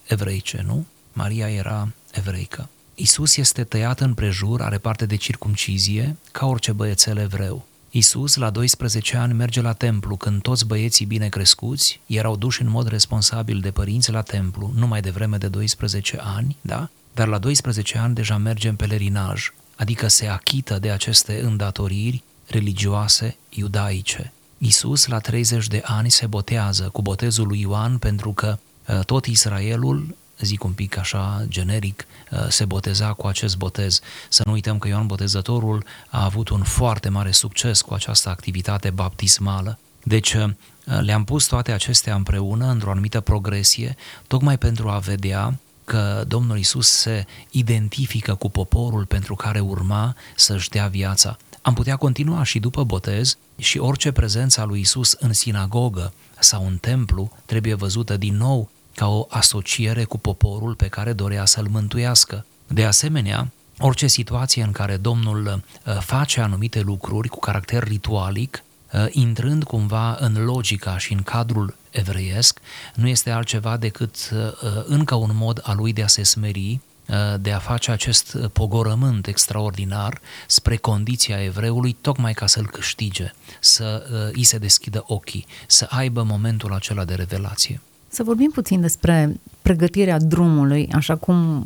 evreice, 0.04 0.64
nu? 0.68 0.86
Maria 1.14 1.50
era 1.50 1.88
evreică. 2.12 2.70
Isus 2.96 3.38
este 3.38 3.64
tăiat 3.64 4.00
în 4.00 4.14
prejur, 4.14 4.62
are 4.62 4.78
parte 4.78 5.06
de 5.06 5.16
circumcizie, 5.16 6.18
ca 6.32 6.46
orice 6.46 6.72
băiețel 6.72 7.18
evreu. 7.18 7.66
Isus, 7.90 8.36
la 8.36 8.50
12 8.50 9.18
ani, 9.18 9.34
merge 9.34 9.62
la 9.62 9.74
templu 9.74 10.16
când 10.16 10.42
toți 10.42 10.66
băieții 10.66 11.06
bine 11.06 11.30
crescuți 11.30 12.00
erau 12.06 12.36
duși 12.36 12.62
în 12.62 12.70
mod 12.70 12.88
responsabil 12.88 13.60
de 13.60 13.72
părinți 13.72 14.12
la 14.12 14.22
templu, 14.22 14.72
numai 14.76 15.02
de 15.02 15.10
vreme 15.10 15.38
de 15.38 15.48
12 15.48 16.20
ani, 16.22 16.58
da? 16.62 16.90
Dar 17.14 17.28
la 17.28 17.38
12 17.38 17.98
ani 17.98 18.16
deja 18.16 18.38
merge 18.38 18.70
în 18.70 18.76
pelerinaj, 18.76 19.52
adică 19.76 20.08
se 20.08 20.28
achită 20.28 20.80
de 20.80 20.92
aceste 20.92 21.42
îndatoriri 21.44 22.24
religioase 22.48 23.38
iudaice. 23.50 24.32
Isus, 24.58 25.08
la 25.08 25.20
30 25.20 25.68
de 25.68 25.82
ani, 25.86 26.12
se 26.12 26.28
botează 26.28 26.90
cu 26.94 27.02
botezul 27.02 27.48
lui 27.48 27.60
Ioan 27.60 27.98
pentru 27.98 28.32
că 28.32 28.58
uh, 28.88 29.00
tot 29.06 29.26
Israelul 29.26 30.16
zic 30.40 30.64
un 30.64 30.72
pic 30.72 30.98
așa 30.98 31.44
generic, 31.48 32.06
uh, 32.32 32.46
se 32.50 32.66
boteza 32.66 33.14
cu 33.14 33.28
acest 33.28 33.58
botez. 33.58 34.00
Să 34.30 34.44
nu 34.46 34.52
uităm 34.52 34.78
că 34.78 34.88
Ioan 34.88 35.08
Botezătorul 35.08 35.86
a 36.10 36.24
avut 36.24 36.50
un 36.50 36.64
foarte 36.64 37.10
mare 37.10 37.32
succes 37.32 37.82
cu 37.82 37.94
această 37.94 38.30
activitate 38.30 38.90
baptismală. 38.90 39.80
Deci 40.04 40.34
uh, 40.34 40.50
le-am 40.84 41.24
pus 41.24 41.46
toate 41.46 41.72
acestea 41.72 42.16
împreună 42.16 42.70
într-o 42.70 42.92
anumită 42.92 43.20
progresie, 43.20 43.96
tocmai 44.28 44.58
pentru 44.58 44.90
a 44.90 44.98
vedea 44.98 45.60
că 45.84 46.24
Domnul 46.28 46.58
Isus 46.58 46.88
se 46.88 47.26
identifică 47.50 48.36
cu 48.36 48.50
poporul 48.50 49.06
pentru 49.06 49.36
care 49.36 49.60
urma 49.60 50.16
să-și 50.36 50.70
dea 50.70 50.88
viața. 50.88 51.38
Am 51.62 51.74
putea 51.74 51.96
continua 51.96 52.44
și 52.44 52.60
după 52.60 52.84
botez 52.84 53.38
și 53.58 53.78
orice 53.78 54.12
prezență 54.12 54.62
a 54.62 54.64
lui 54.64 54.80
Isus 54.80 55.12
în 55.12 55.34
sinagogă 55.34 56.14
sau 56.40 56.66
în 56.66 56.78
templu 56.78 57.32
trebuie 57.46 57.74
văzută 57.74 58.18
din 58.18 58.38
nou 58.38 58.70
ca 58.98 59.08
o 59.08 59.26
asociere 59.30 60.04
cu 60.04 60.18
poporul 60.18 60.76
pe 60.76 60.88
care 60.88 61.14
dorea 61.14 61.46
să-l 61.46 61.68
mântuiască. 61.70 62.46
De 62.68 62.86
asemenea, 62.86 63.52
orice 63.80 64.08
situație 64.08 64.64
în 64.64 64.72
care 64.72 64.98
Domnul 64.98 65.46
uh, 65.86 65.98
face 66.00 66.42
anumite 66.42 66.82
lucruri 66.82 67.28
cu 67.28 67.40
caracter 67.40 67.84
ritualic, 67.84 68.64
uh, 68.94 69.06
intrând 69.10 69.64
cumva 69.64 70.18
în 70.20 70.44
logica 70.44 70.98
și 70.98 71.14
în 71.14 71.24
cadrul 71.24 71.76
evreiesc, 71.90 72.60
nu 72.94 73.08
este 73.08 73.30
altceva 73.30 73.78
decât 73.78 74.16
uh, 74.34 74.84
încă 74.86 75.16
un 75.16 75.32
mod 75.34 75.62
al 75.64 75.76
lui 75.76 75.94
de 75.94 76.04
a 76.04 76.08
se 76.08 76.24
smeri, 76.24 76.80
de 77.40 77.52
a 77.52 77.60
face 77.60 77.92
acest 77.92 78.38
pogorământ 78.54 79.28
extraordinar 79.28 80.22
spre 80.48 80.76
condiția 80.76 81.44
evreului, 81.44 81.98
tocmai 82.02 82.34
ca 82.34 82.48
să-l 82.48 82.68
câștige, 82.68 83.34
să 83.60 84.06
îi 84.34 84.44
se 84.44 84.58
deschidă 84.58 85.04
ochii, 85.08 85.46
să 85.68 85.88
aibă 85.90 86.24
momentul 86.24 86.74
acela 86.74 87.06
de 87.06 87.14
revelație. 87.14 87.82
Să 88.18 88.24
vorbim 88.24 88.52
puțin 88.54 88.82
despre 88.82 89.40
pregătirea 89.62 90.20
drumului, 90.20 90.90
așa 90.92 91.16
cum 91.16 91.66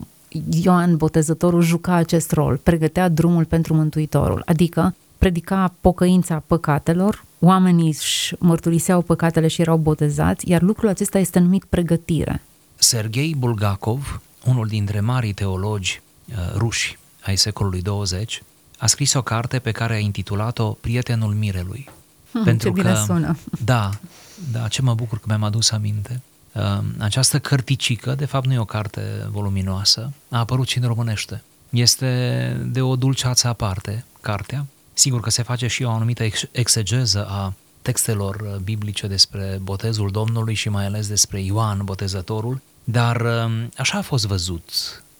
Ioan 0.63 0.97
Botezătorul 0.97 1.61
juca 1.61 1.93
acest 1.93 2.31
rol, 2.31 2.57
pregătea 2.57 3.09
drumul 3.09 3.45
pentru 3.45 3.73
Mântuitorul, 3.73 4.41
adică 4.45 4.95
predica 5.17 5.73
pocăința 5.81 6.43
păcatelor, 6.47 7.25
oamenii 7.39 7.87
își 7.87 8.35
mărturiseau 8.39 9.01
păcatele 9.01 9.47
și 9.47 9.61
erau 9.61 9.77
botezați, 9.77 10.49
iar 10.49 10.61
lucrul 10.61 10.89
acesta 10.89 11.19
este 11.19 11.39
numit 11.39 11.63
pregătire. 11.63 12.41
Sergei 12.75 13.35
Bulgakov, 13.37 14.21
unul 14.45 14.67
dintre 14.67 14.99
marii 14.99 15.33
teologi 15.33 16.01
uh, 16.29 16.35
ruși 16.55 16.99
ai 17.21 17.35
secolului 17.35 17.81
20, 17.81 18.43
a 18.77 18.87
scris 18.87 19.13
o 19.13 19.21
carte 19.21 19.59
pe 19.59 19.71
care 19.71 19.93
a 19.93 19.99
intitulat-o 19.99 20.71
Prietenul 20.71 21.33
Mirelui. 21.33 21.89
Hmm, 22.31 22.43
pentru 22.43 22.67
ce 22.67 22.73
bine 22.73 22.93
că, 22.93 23.03
sună! 23.05 23.37
Da, 23.63 23.89
da, 24.51 24.67
ce 24.67 24.81
mă 24.81 24.93
bucur 24.93 25.17
că 25.17 25.23
mi-am 25.27 25.43
adus 25.43 25.71
aminte. 25.71 26.21
Ehm, 26.53 26.95
această 26.97 27.39
cărticică, 27.39 28.15
de 28.15 28.25
fapt 28.25 28.45
nu 28.45 28.53
e 28.53 28.59
o 28.59 28.65
carte 28.65 29.01
voluminoasă, 29.29 30.11
a 30.29 30.39
apărut 30.39 30.67
și 30.67 30.77
în 30.77 30.87
românește. 30.87 31.43
Este 31.69 32.61
de 32.65 32.81
o 32.81 32.95
dulceață 32.95 33.47
aparte, 33.47 34.05
cartea. 34.21 34.65
Sigur 34.93 35.21
că 35.21 35.29
se 35.29 35.43
face 35.43 35.67
și 35.67 35.83
o 35.83 35.89
anumită 35.89 36.23
exegeză 36.51 37.25
a 37.29 37.53
textelor 37.81 38.59
biblice 38.63 39.07
despre 39.07 39.59
botezul 39.61 40.11
Domnului 40.11 40.53
și 40.53 40.69
mai 40.69 40.85
ales 40.85 41.07
despre 41.07 41.41
Ioan, 41.41 41.81
botezătorul, 41.83 42.61
dar 42.83 43.21
ehm, 43.21 43.71
așa 43.77 43.97
a 43.97 44.01
fost 44.01 44.25
văzut 44.25 44.71
Uh, 44.73 45.10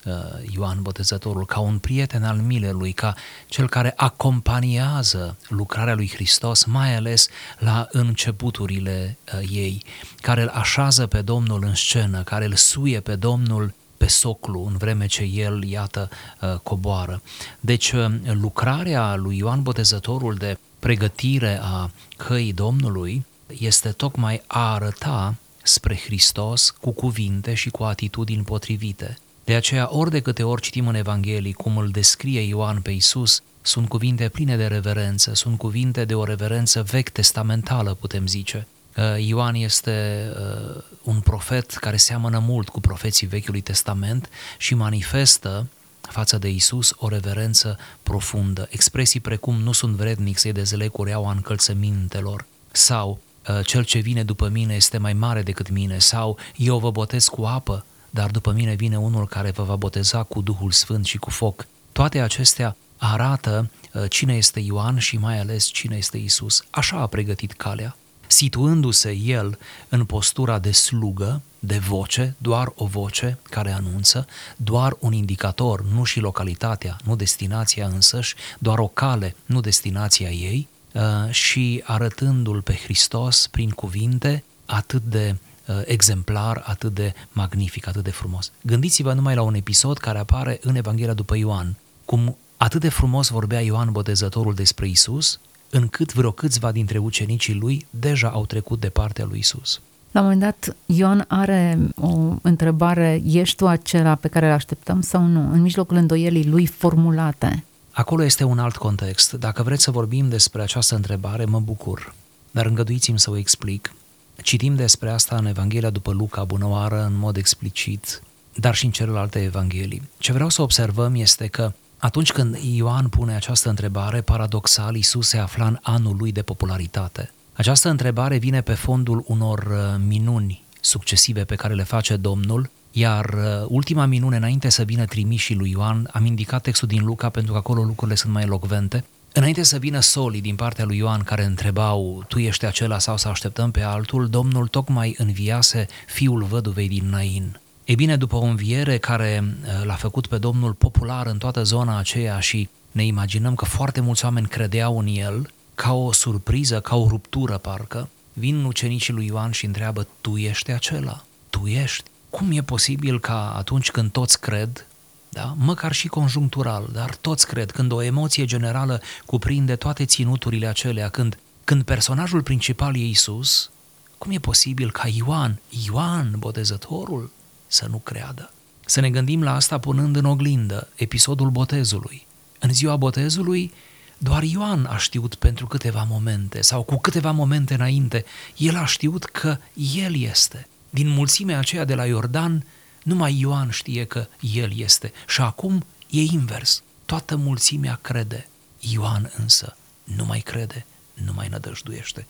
Ioan 0.53 0.81
Botezătorul, 0.81 1.45
ca 1.45 1.59
un 1.59 1.77
prieten 1.79 2.23
al 2.23 2.37
milelui, 2.37 2.91
ca 2.91 3.15
cel 3.47 3.69
care 3.69 3.93
acompaniază 3.95 5.35
lucrarea 5.47 5.93
lui 5.93 6.09
Hristos, 6.13 6.63
mai 6.63 6.95
ales 6.95 7.27
la 7.59 7.87
începuturile 7.91 9.17
uh, 9.33 9.49
ei, 9.51 9.83
care 10.21 10.41
îl 10.41 10.47
așează 10.47 11.07
pe 11.07 11.21
Domnul 11.21 11.63
în 11.63 11.75
scenă, 11.75 12.23
care 12.23 12.45
îl 12.45 12.55
suie 12.55 12.99
pe 12.99 13.15
Domnul 13.15 13.73
pe 13.97 14.07
soclu 14.07 14.65
în 14.65 14.77
vreme 14.77 15.05
ce 15.05 15.23
el, 15.23 15.63
iată, 15.63 16.09
uh, 16.41 16.55
coboară. 16.63 17.21
Deci 17.59 17.93
lucrarea 18.23 19.15
lui 19.15 19.37
Ioan 19.37 19.61
Botezătorul 19.61 20.35
de 20.35 20.57
pregătire 20.79 21.59
a 21.61 21.91
căii 22.17 22.53
Domnului 22.53 23.25
este 23.47 23.89
tocmai 23.89 24.43
a 24.47 24.73
arăta 24.73 25.35
spre 25.63 25.95
Hristos 25.95 26.69
cu 26.69 26.91
cuvinte 26.91 27.53
și 27.53 27.69
cu 27.69 27.83
atitudini 27.83 28.43
potrivite. 28.43 29.17
De 29.43 29.55
aceea, 29.55 29.95
ori 29.95 30.09
de 30.09 30.19
câte 30.19 30.43
ori 30.43 30.61
citim 30.61 30.87
în 30.87 30.95
Evanghelii 30.95 31.53
cum 31.53 31.77
îl 31.77 31.89
descrie 31.89 32.41
Ioan 32.41 32.81
pe 32.81 32.91
Isus, 32.91 33.41
sunt 33.61 33.87
cuvinte 33.87 34.29
pline 34.29 34.57
de 34.57 34.67
reverență, 34.67 35.33
sunt 35.33 35.57
cuvinte 35.57 36.05
de 36.05 36.15
o 36.15 36.23
reverență 36.23 36.83
vechi 36.83 37.09
testamentală, 37.09 37.93
putem 37.93 38.27
zice. 38.27 38.67
Uh, 38.97 39.25
Ioan 39.25 39.55
este 39.55 40.27
uh, 40.35 40.83
un 41.03 41.19
profet 41.19 41.71
care 41.71 41.97
seamănă 41.97 42.39
mult 42.39 42.69
cu 42.69 42.79
profeții 42.79 43.27
Vechiului 43.27 43.61
Testament 43.61 44.29
și 44.57 44.75
manifestă 44.75 45.67
față 46.01 46.37
de 46.37 46.49
Isus 46.49 46.93
o 46.97 47.07
reverență 47.07 47.77
profundă. 48.03 48.67
Expresii 48.69 49.19
precum 49.19 49.55
nu 49.55 49.71
sunt 49.71 49.95
vrednic 49.95 50.37
să-i 50.37 50.51
dezleg 50.51 50.91
cureaua 50.91 51.31
încălțămintelor 51.31 52.45
sau 52.71 53.19
uh, 53.49 53.65
cel 53.65 53.83
ce 53.83 53.99
vine 53.99 54.23
după 54.23 54.47
mine 54.47 54.73
este 54.73 54.97
mai 54.97 55.13
mare 55.13 55.41
decât 55.41 55.69
mine 55.69 55.99
sau 55.99 56.37
eu 56.55 56.77
vă 56.77 56.91
botez 56.91 57.27
cu 57.27 57.43
apă, 57.43 57.85
dar 58.13 58.31
după 58.31 58.51
mine 58.51 58.73
vine 58.73 58.97
unul 58.97 59.27
care 59.27 59.51
vă 59.51 59.63
va 59.63 59.75
boteza 59.75 60.23
cu 60.23 60.41
Duhul 60.41 60.71
Sfânt 60.71 61.05
și 61.05 61.17
cu 61.17 61.29
foc. 61.29 61.67
Toate 61.91 62.19
acestea 62.19 62.75
arată 62.97 63.69
uh, 63.93 64.03
cine 64.09 64.33
este 64.33 64.59
Ioan 64.59 64.97
și 64.97 65.17
mai 65.17 65.39
ales 65.39 65.65
cine 65.65 65.95
este 65.95 66.17
Isus. 66.17 66.63
Așa 66.69 66.97
a 66.97 67.05
pregătit 67.05 67.51
calea, 67.51 67.95
situându-se 68.27 69.11
el 69.11 69.59
în 69.89 70.05
postura 70.05 70.59
de 70.59 70.71
slugă, 70.71 71.41
de 71.59 71.77
voce, 71.77 72.35
doar 72.37 72.71
o 72.75 72.85
voce 72.85 73.37
care 73.49 73.71
anunță, 73.71 74.27
doar 74.57 74.95
un 74.99 75.13
indicator, 75.13 75.83
nu 75.83 76.03
și 76.03 76.19
localitatea, 76.19 76.97
nu 77.03 77.15
destinația 77.15 77.85
însăși, 77.85 78.35
doar 78.59 78.79
o 78.79 78.87
cale, 78.87 79.35
nu 79.45 79.61
destinația 79.61 80.29
ei, 80.29 80.67
uh, 80.93 81.01
și 81.29 81.83
arătându-l 81.85 82.61
pe 82.61 82.73
Hristos 82.83 83.47
prin 83.47 83.69
cuvinte 83.69 84.43
atât 84.65 85.01
de 85.03 85.35
Uh, 85.35 85.50
exemplar 85.85 86.63
atât 86.65 86.93
de 86.93 87.13
magnific, 87.31 87.87
atât 87.87 88.03
de 88.03 88.11
frumos. 88.11 88.51
Gândiți-vă 88.61 89.13
numai 89.13 89.35
la 89.35 89.41
un 89.41 89.53
episod 89.53 89.97
care 89.97 90.19
apare 90.19 90.59
în 90.61 90.75
Evanghelia 90.75 91.13
după 91.13 91.37
Ioan, 91.37 91.75
cum 92.05 92.37
atât 92.57 92.81
de 92.81 92.89
frumos 92.89 93.29
vorbea 93.29 93.61
Ioan 93.61 93.91
Botezătorul 93.91 94.53
despre 94.53 94.87
Isus, 94.87 95.39
încât 95.69 96.13
vreo 96.13 96.31
câțiva 96.31 96.71
dintre 96.71 96.97
ucenicii 96.97 97.53
lui 97.53 97.85
deja 97.89 98.29
au 98.29 98.45
trecut 98.45 98.79
de 98.79 98.89
partea 98.89 99.25
lui 99.25 99.39
Isus. 99.39 99.81
La 100.11 100.19
un 100.19 100.25
moment 100.25 100.41
dat, 100.41 100.75
Ioan 100.85 101.25
are 101.27 101.79
o 101.95 102.35
întrebare, 102.41 103.21
ești 103.25 103.55
tu 103.55 103.67
acela 103.67 104.15
pe 104.15 104.27
care 104.27 104.45
îl 104.45 104.51
așteptăm 104.51 105.01
sau 105.01 105.25
nu? 105.25 105.51
În 105.51 105.61
mijlocul 105.61 105.97
îndoielii 105.97 106.47
lui 106.47 106.65
formulate. 106.65 107.63
Acolo 107.91 108.23
este 108.23 108.43
un 108.43 108.59
alt 108.59 108.75
context. 108.75 109.33
Dacă 109.33 109.63
vreți 109.63 109.83
să 109.83 109.91
vorbim 109.91 110.29
despre 110.29 110.61
această 110.61 110.95
întrebare, 110.95 111.45
mă 111.45 111.59
bucur. 111.59 112.13
Dar 112.51 112.65
îngăduiți-mi 112.65 113.19
să 113.19 113.31
o 113.31 113.37
explic. 113.37 113.93
Citim 114.43 114.75
despre 114.75 115.09
asta 115.09 115.35
în 115.35 115.45
Evanghelia 115.45 115.89
după 115.89 116.11
Luca, 116.11 116.43
bunăoară, 116.43 117.03
în 117.03 117.17
mod 117.17 117.37
explicit, 117.37 118.21
dar 118.55 118.75
și 118.75 118.85
în 118.85 118.91
celelalte 118.91 119.43
evanghelii. 119.43 120.01
Ce 120.17 120.33
vreau 120.33 120.49
să 120.49 120.61
observăm 120.61 121.15
este 121.15 121.47
că 121.47 121.73
atunci 121.97 122.31
când 122.31 122.57
Ioan 122.75 123.07
pune 123.07 123.35
această 123.35 123.69
întrebare, 123.69 124.21
paradoxal, 124.21 124.95
Isus 124.95 125.27
se 125.27 125.37
afla 125.37 125.67
în 125.67 125.77
anul 125.81 126.15
lui 126.17 126.31
de 126.31 126.41
popularitate. 126.41 127.31
Această 127.53 127.89
întrebare 127.89 128.37
vine 128.37 128.61
pe 128.61 128.73
fondul 128.73 129.23
unor 129.27 129.59
uh, 129.59 130.01
minuni 130.07 130.63
succesive 130.79 131.43
pe 131.43 131.55
care 131.55 131.73
le 131.73 131.83
face 131.83 132.15
Domnul, 132.15 132.69
iar 132.91 133.25
uh, 133.25 133.65
ultima 133.67 134.05
minune 134.05 134.35
înainte 134.35 134.69
să 134.69 134.83
vină 134.83 135.05
trimișii 135.05 135.55
lui 135.55 135.69
Ioan, 135.69 136.09
am 136.13 136.25
indicat 136.25 136.61
textul 136.61 136.87
din 136.87 137.05
Luca 137.05 137.29
pentru 137.29 137.51
că 137.51 137.57
acolo 137.57 137.83
lucrurile 137.83 138.15
sunt 138.15 138.33
mai 138.33 138.43
elocvente, 138.43 139.05
Înainte 139.33 139.63
să 139.63 139.77
vină 139.77 139.99
solii 139.99 140.41
din 140.41 140.55
partea 140.55 140.85
lui 140.85 140.97
Ioan 140.97 141.21
care 141.21 141.43
întrebau, 141.43 142.23
tu 142.27 142.39
ești 142.39 142.65
acela 142.65 142.99
sau 142.99 143.17
să 143.17 143.27
așteptăm 143.27 143.71
pe 143.71 143.81
altul, 143.81 144.27
Domnul 144.27 144.67
tocmai 144.67 145.15
înviase 145.17 145.87
fiul 146.07 146.43
văduvei 146.43 146.87
din 146.87 147.09
Nain. 147.09 147.59
Ei 147.85 147.95
bine, 147.95 148.17
după 148.17 148.35
o 148.35 148.43
înviere 148.43 148.97
care 148.97 149.43
uh, 149.43 149.85
l-a 149.85 149.93
făcut 149.93 150.27
pe 150.27 150.37
Domnul 150.37 150.73
popular 150.73 151.27
în 151.27 151.37
toată 151.37 151.63
zona 151.63 151.97
aceea 151.97 152.39
și 152.39 152.69
ne 152.91 153.05
imaginăm 153.05 153.55
că 153.55 153.65
foarte 153.65 154.01
mulți 154.01 154.25
oameni 154.25 154.47
credeau 154.47 154.99
în 154.99 155.07
el, 155.07 155.49
ca 155.75 155.93
o 155.93 156.11
surpriză, 156.11 156.79
ca 156.79 156.95
o 156.95 157.07
ruptură 157.07 157.57
parcă, 157.57 158.09
vin 158.33 158.63
ucenicii 158.63 159.13
lui 159.13 159.25
Ioan 159.25 159.51
și 159.51 159.65
întreabă, 159.65 160.07
tu 160.21 160.37
ești 160.37 160.71
acela? 160.71 161.23
Tu 161.49 161.67
ești? 161.67 162.03
Cum 162.29 162.51
e 162.51 162.61
posibil 162.61 163.19
ca 163.19 163.53
atunci 163.57 163.91
când 163.91 164.11
toți 164.11 164.39
cred, 164.39 164.87
da? 165.33 165.55
măcar 165.57 165.91
și 165.91 166.07
conjunctural, 166.07 166.89
dar 166.93 167.15
toți 167.15 167.47
cred, 167.47 167.71
când 167.71 167.91
o 167.91 168.01
emoție 168.01 168.45
generală 168.45 169.01
cuprinde 169.25 169.75
toate 169.75 170.05
ținuturile 170.05 170.67
acelea, 170.67 171.09
când, 171.09 171.37
când 171.63 171.83
personajul 171.83 172.41
principal 172.41 172.95
e 172.95 172.99
Isus, 172.99 173.71
cum 174.17 174.31
e 174.31 174.39
posibil 174.39 174.91
ca 174.91 175.07
Ioan, 175.07 175.59
Ioan 175.85 176.35
botezătorul, 176.37 177.31
să 177.67 177.87
nu 177.89 177.97
creadă? 177.97 178.51
Să 178.85 178.99
ne 178.99 179.09
gândim 179.09 179.43
la 179.43 179.55
asta 179.55 179.77
punând 179.77 180.15
în 180.15 180.25
oglindă 180.25 180.87
episodul 180.95 181.49
botezului. 181.49 182.25
În 182.59 182.73
ziua 182.73 182.95
botezului, 182.95 183.73
doar 184.17 184.43
Ioan 184.43 184.85
a 184.85 184.97
știut 184.97 185.35
pentru 185.35 185.67
câteva 185.67 186.05
momente 186.09 186.61
sau 186.61 186.83
cu 186.83 186.97
câteva 186.97 187.31
momente 187.31 187.73
înainte, 187.73 188.25
el 188.57 188.75
a 188.75 188.85
știut 188.85 189.25
că 189.25 189.57
el 189.95 190.21
este. 190.21 190.67
Din 190.89 191.07
mulțimea 191.07 191.57
aceea 191.57 191.85
de 191.85 191.95
la 191.95 192.05
Iordan, 192.05 192.65
numai 193.03 193.39
Ioan 193.39 193.69
știe 193.69 194.05
că 194.05 194.27
el 194.39 194.77
este. 194.77 195.11
Și 195.27 195.41
acum 195.41 195.85
e 196.09 196.21
invers. 196.21 196.83
Toată 197.05 197.35
mulțimea 197.35 197.99
crede. 198.01 198.47
Ioan 198.79 199.31
însă 199.37 199.75
nu 200.03 200.25
mai 200.25 200.39
crede, 200.39 200.85
nu 201.13 201.33
mai 201.33 201.47
nădăjduiește. 201.47 202.27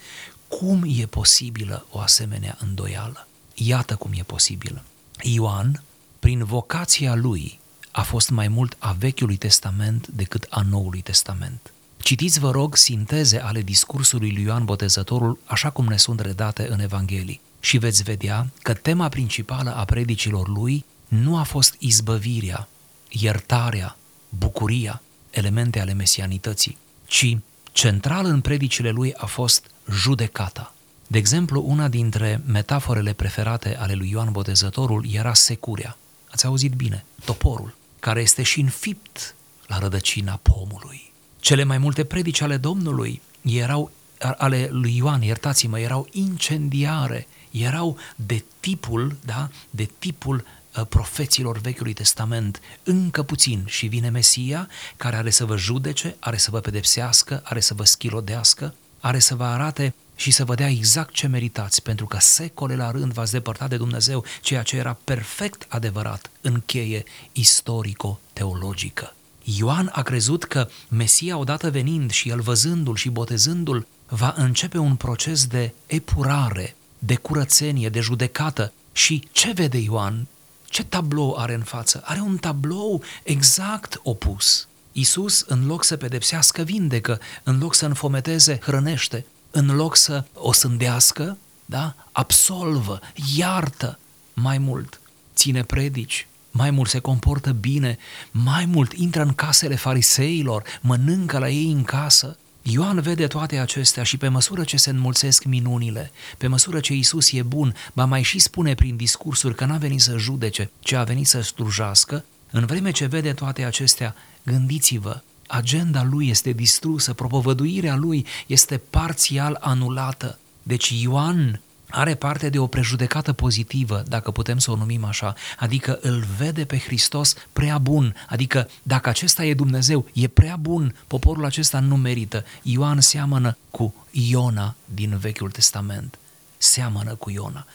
Cum 0.48 0.84
e 0.88 1.06
posibilă 1.06 1.86
o 1.90 2.00
asemenea 2.00 2.58
îndoială? 2.60 3.28
Iată 3.54 3.96
cum 3.96 4.12
e 4.16 4.24
posibilă. 4.24 4.84
Ioan, 5.22 5.84
prin 6.20 6.44
vocația 6.44 7.16
lui, 7.16 7.60
a 7.92 8.02
fost 8.02 8.30
mai 8.30 8.48
mult 8.48 8.76
a 8.80 8.92
Vechiului 8.92 9.38
Testament 9.38 10.08
decât 10.08 10.48
a 10.50 10.62
Noului 10.62 11.02
Testament. 11.02 11.72
Citiți, 11.98 12.40
vă 12.40 12.52
rog, 12.52 12.76
sinteze 12.76 13.40
ale 13.40 13.62
discursului 13.62 14.32
lui 14.32 14.44
Ioan 14.44 14.66
Botezătorul 14.66 15.40
așa 15.46 15.70
cum 15.70 15.86
ne 15.86 15.98
sunt 15.98 16.20
redate 16.20 16.68
în 16.70 16.80
Evanghelii 16.80 17.42
și 17.64 17.78
veți 17.78 18.04
vedea 18.04 18.50
că 18.62 18.74
tema 18.74 19.10
principală 19.10 19.76
a 19.76 19.86
predicilor 19.86 20.48
lui 20.48 20.86
nu 21.08 21.38
a 21.38 21.44
fost 21.44 21.76
izbăvirea, 21.80 22.68
iertarea, 23.10 23.98
bucuria, 24.30 25.02
elemente 25.30 25.80
ale 25.80 25.94
mesianității, 25.94 26.78
ci 27.06 27.38
central 27.72 28.26
în 28.26 28.42
predicile 28.42 28.90
lui 28.90 29.14
a 29.14 29.26
fost 29.26 29.72
judecata. 29.92 30.74
De 31.08 31.18
exemplu, 31.18 31.64
una 31.68 31.88
dintre 31.88 32.42
metaforele 32.46 33.14
preferate 33.14 33.78
ale 33.78 33.94
lui 33.94 34.10
Ioan 34.10 34.32
Botezătorul 34.32 35.06
era 35.12 35.34
securea. 35.34 35.98
Ați 36.32 36.46
auzit 36.46 36.74
bine, 36.74 37.06
toporul, 37.26 37.76
care 38.00 38.22
este 38.22 38.44
și 38.44 38.60
înfipt 38.60 39.36
la 39.68 39.78
rădăcina 39.78 40.40
pomului. 40.42 41.12
Cele 41.40 41.64
mai 41.64 41.78
multe 41.78 42.04
predici 42.04 42.42
ale 42.42 42.58
Domnului 42.58 43.22
erau 43.42 43.92
ale 44.38 44.68
lui 44.72 44.96
Ioan, 44.96 45.22
iertați-mă, 45.22 45.80
erau 45.80 46.08
incendiare, 46.12 47.28
erau 47.52 47.98
de 48.16 48.44
tipul, 48.60 49.18
da, 49.26 49.50
de 49.70 49.90
tipul 50.00 50.46
uh, 50.78 50.86
profeților 50.90 51.58
Vechiului 51.58 51.94
Testament, 51.94 52.62
încă 52.84 53.24
puțin 53.24 53.64
și 53.66 53.88
vine 53.88 54.10
Mesia 54.10 54.68
care 54.98 55.16
are 55.16 55.30
să 55.30 55.46
vă 55.46 55.58
judece, 55.58 56.16
are 56.20 56.38
să 56.38 56.52
vă 56.52 56.60
pedepsească, 56.60 57.42
are 57.44 57.60
să 57.60 57.74
vă 57.74 57.84
schilodească, 57.84 58.74
are 59.00 59.20
să 59.20 59.36
vă 59.36 59.44
arate 59.44 59.94
și 60.16 60.32
să 60.32 60.46
vă 60.46 60.56
dea 60.56 60.70
exact 60.70 61.14
ce 61.14 61.28
meritați, 61.28 61.82
pentru 61.82 62.06
că 62.06 62.18
secole 62.20 62.76
la 62.76 62.92
rând 62.92 63.14
v-ați 63.14 63.32
depărtat 63.32 63.70
de 63.70 63.78
Dumnezeu, 63.78 64.26
ceea 64.42 64.64
ce 64.64 64.76
era 64.76 64.98
perfect 65.04 65.66
adevărat 65.70 66.32
în 66.42 66.62
cheie 66.66 67.04
istorico-teologică. 67.32 69.14
Ioan 69.44 69.90
a 69.94 70.02
crezut 70.02 70.44
că 70.44 70.68
Mesia, 70.88 71.38
odată 71.38 71.70
venind 71.70 72.12
și 72.12 72.30
el 72.30 72.42
văzându-l 72.42 72.96
și 72.96 73.10
botezându-l, 73.10 73.88
va 74.08 74.34
începe 74.38 74.78
un 74.78 74.96
proces 74.96 75.46
de 75.46 75.74
epurare, 75.86 76.76
de 77.04 77.16
curățenie, 77.16 77.90
de 77.90 78.00
judecată. 78.00 78.74
Și 78.92 79.28
ce 79.32 79.52
vede 79.52 79.78
Ioan? 79.78 80.28
Ce 80.66 80.84
tablou 80.84 81.36
are 81.38 81.54
în 81.54 81.64
față? 81.64 82.02
Are 82.06 82.20
un 82.20 82.38
tablou 82.38 83.04
exact 83.24 84.00
opus. 84.04 84.68
Isus, 84.92 85.44
în 85.48 85.66
loc 85.66 85.84
să 85.84 85.98
pedepsească, 85.98 86.62
vindecă, 86.62 87.20
în 87.44 87.58
loc 87.60 87.76
să 87.76 87.86
înfometeze, 87.86 88.60
hrănește, 88.62 89.26
în 89.52 89.76
loc 89.76 89.96
să 89.96 90.24
o 90.34 90.54
sândească, 90.54 91.38
da? 91.66 91.96
absolvă, 92.12 93.00
iartă 93.36 94.00
mai 94.34 94.58
mult, 94.58 95.02
ține 95.36 95.64
predici, 95.64 96.28
mai 96.52 96.72
mult 96.72 96.90
se 96.90 97.00
comportă 97.00 97.52
bine, 97.52 97.98
mai 98.32 98.66
mult 98.66 98.94
intră 98.94 99.22
în 99.22 99.34
casele 99.34 99.76
fariseilor, 99.76 100.64
mănâncă 100.82 101.38
la 101.38 101.50
ei 101.50 101.72
în 101.72 101.84
casă, 101.84 102.38
Ioan 102.62 103.00
vede 103.00 103.28
toate 103.28 103.58
acestea 103.58 104.04
și 104.04 104.18
pe 104.18 104.28
măsură 104.28 104.64
ce 104.64 104.78
se 104.78 104.90
înmulțesc 104.90 105.44
minunile, 105.44 106.12
pe 106.38 106.48
măsură 106.48 106.80
ce 106.80 106.94
Isus 106.94 107.32
e 107.32 107.42
bun, 107.42 107.76
ba 107.94 108.06
mai 108.06 108.22
și 108.22 108.40
spune 108.40 108.74
prin 108.74 108.96
discursuri 108.96 109.56
că 109.56 109.66
n-a 109.66 109.78
venit 109.78 110.02
să 110.02 110.18
judece, 110.18 110.72
ci 110.80 110.92
a 110.92 111.04
venit 111.04 111.28
să 111.28 111.42
slujească, 111.42 112.26
în 112.52 112.66
vreme 112.66 112.92
ce 112.92 113.06
vede 113.06 113.34
toate 113.34 113.64
acestea, 113.64 114.16
gândiți-vă, 114.44 115.22
agenda 115.48 116.04
lui 116.04 116.30
este 116.30 116.52
distrusă, 116.52 117.14
propovăduirea 117.14 117.96
lui 117.96 118.26
este 118.48 118.82
parțial 118.90 119.58
anulată. 119.60 120.40
Deci 120.64 120.90
Ioan 121.02 121.62
are 121.92 122.16
parte 122.16 122.50
de 122.50 122.60
o 122.60 122.68
prejudecată 122.68 123.34
pozitivă, 123.34 124.04
dacă 124.08 124.32
putem 124.32 124.58
să 124.58 124.72
o 124.72 124.76
numim 124.76 125.04
așa, 125.04 125.34
adică 125.60 126.00
îl 126.02 126.26
vede 126.38 126.66
pe 126.66 126.78
Hristos 126.78 127.34
prea 127.54 127.78
bun, 127.78 128.16
adică 128.30 128.70
dacă 128.84 129.10
acesta 129.10 129.46
e 129.46 129.54
Dumnezeu, 129.54 130.06
e 130.14 130.28
prea 130.28 130.56
bun, 130.56 130.96
poporul 131.08 131.46
acesta 131.46 131.80
nu 131.80 131.96
merită. 131.96 132.46
Ioan 132.62 133.02
seamănă 133.02 133.58
cu 133.70 133.96
Iona 134.12 134.76
din 134.86 135.18
Vechiul 135.18 135.52
Testament, 135.52 136.20
seamănă 136.58 137.16
cu 137.16 137.30
Iona. 137.30 137.66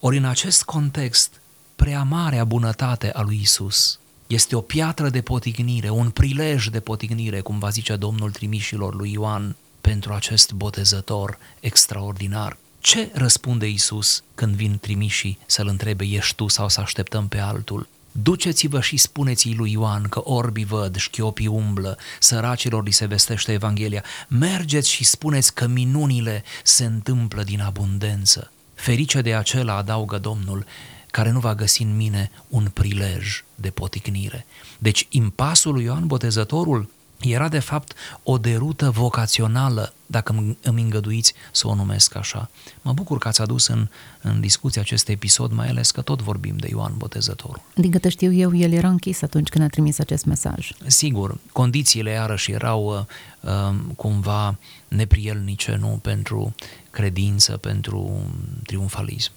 Ori 0.00 0.16
în 0.16 0.24
acest 0.24 0.62
context, 0.62 1.40
prea 1.76 2.02
marea 2.02 2.44
bunătate 2.44 3.12
a 3.12 3.20
lui 3.20 3.38
Isus 3.42 3.98
este 4.26 4.56
o 4.56 4.60
piatră 4.60 5.08
de 5.08 5.20
potignire, 5.20 5.90
un 5.90 6.10
prilej 6.10 6.66
de 6.66 6.80
potignire, 6.80 7.40
cum 7.40 7.58
va 7.58 7.68
zice 7.68 7.96
Domnul 7.96 8.30
trimișilor 8.30 8.94
lui 8.94 9.12
Ioan, 9.12 9.56
pentru 9.80 10.12
acest 10.12 10.52
botezător 10.52 11.38
extraordinar. 11.60 12.56
Ce 12.86 13.10
răspunde 13.12 13.68
Isus 13.68 14.22
când 14.34 14.54
vin 14.54 14.78
trimișii 14.78 15.38
să-l 15.46 15.66
întrebe, 15.66 16.04
ești 16.04 16.34
tu 16.34 16.48
sau 16.48 16.68
să 16.68 16.80
așteptăm 16.80 17.28
pe 17.28 17.38
altul? 17.38 17.88
Duceți-vă 18.12 18.80
și 18.80 18.96
spuneți 18.96 19.52
lui 19.52 19.72
Ioan 19.72 20.02
că 20.02 20.20
orbii 20.24 20.64
văd, 20.64 20.96
șchiopii 20.96 21.46
umblă, 21.46 21.98
săracilor 22.20 22.84
li 22.84 22.90
se 22.90 23.06
vestește 23.06 23.52
Evanghelia. 23.52 24.04
Mergeți 24.28 24.90
și 24.90 25.04
spuneți 25.04 25.54
că 25.54 25.66
minunile 25.66 26.44
se 26.62 26.84
întâmplă 26.84 27.42
din 27.42 27.60
abundență. 27.60 28.52
Ferice 28.74 29.20
de 29.20 29.34
acela, 29.34 29.76
adaugă 29.76 30.18
Domnul, 30.18 30.66
care 31.10 31.30
nu 31.30 31.38
va 31.38 31.54
găsi 31.54 31.82
în 31.82 31.96
mine 31.96 32.30
un 32.48 32.70
prilej 32.72 33.44
de 33.54 33.70
poticnire. 33.70 34.46
Deci 34.78 35.06
impasul 35.10 35.72
lui 35.72 35.84
Ioan 35.84 36.06
Botezătorul 36.06 36.90
era 37.20 37.48
de 37.48 37.58
fapt 37.58 37.92
o 38.22 38.38
derută 38.38 38.90
vocațională, 38.90 39.92
dacă 40.06 40.56
îmi 40.62 40.82
îngăduiți 40.82 41.34
să 41.52 41.68
o 41.68 41.74
numesc 41.74 42.14
așa. 42.16 42.50
Mă 42.82 42.92
bucur 42.92 43.18
că 43.18 43.28
ați 43.28 43.40
adus 43.40 43.66
în, 43.66 43.88
în 44.22 44.40
discuție 44.40 44.80
acest 44.80 45.08
episod, 45.08 45.52
mai 45.52 45.68
ales 45.68 45.90
că 45.90 46.00
tot 46.00 46.22
vorbim 46.22 46.56
de 46.56 46.66
Ioan 46.70 46.92
Botezătorul. 46.96 47.62
Din 47.74 47.90
câte 47.90 48.08
știu 48.08 48.32
eu, 48.32 48.56
el 48.56 48.72
era 48.72 48.88
închis 48.88 49.22
atunci 49.22 49.48
când 49.48 49.64
a 49.64 49.68
trimis 49.68 49.98
acest 49.98 50.24
mesaj. 50.24 50.70
Sigur, 50.86 51.38
condițiile 51.52 52.10
iarăși 52.10 52.52
erau 52.52 53.06
uh, 53.42 53.50
um, 53.50 53.76
cumva 53.96 54.58
neprielnice, 54.88 55.76
nu, 55.80 55.98
pentru 56.02 56.54
credință, 56.90 57.56
pentru 57.56 58.20
triumfalism. 58.66 59.32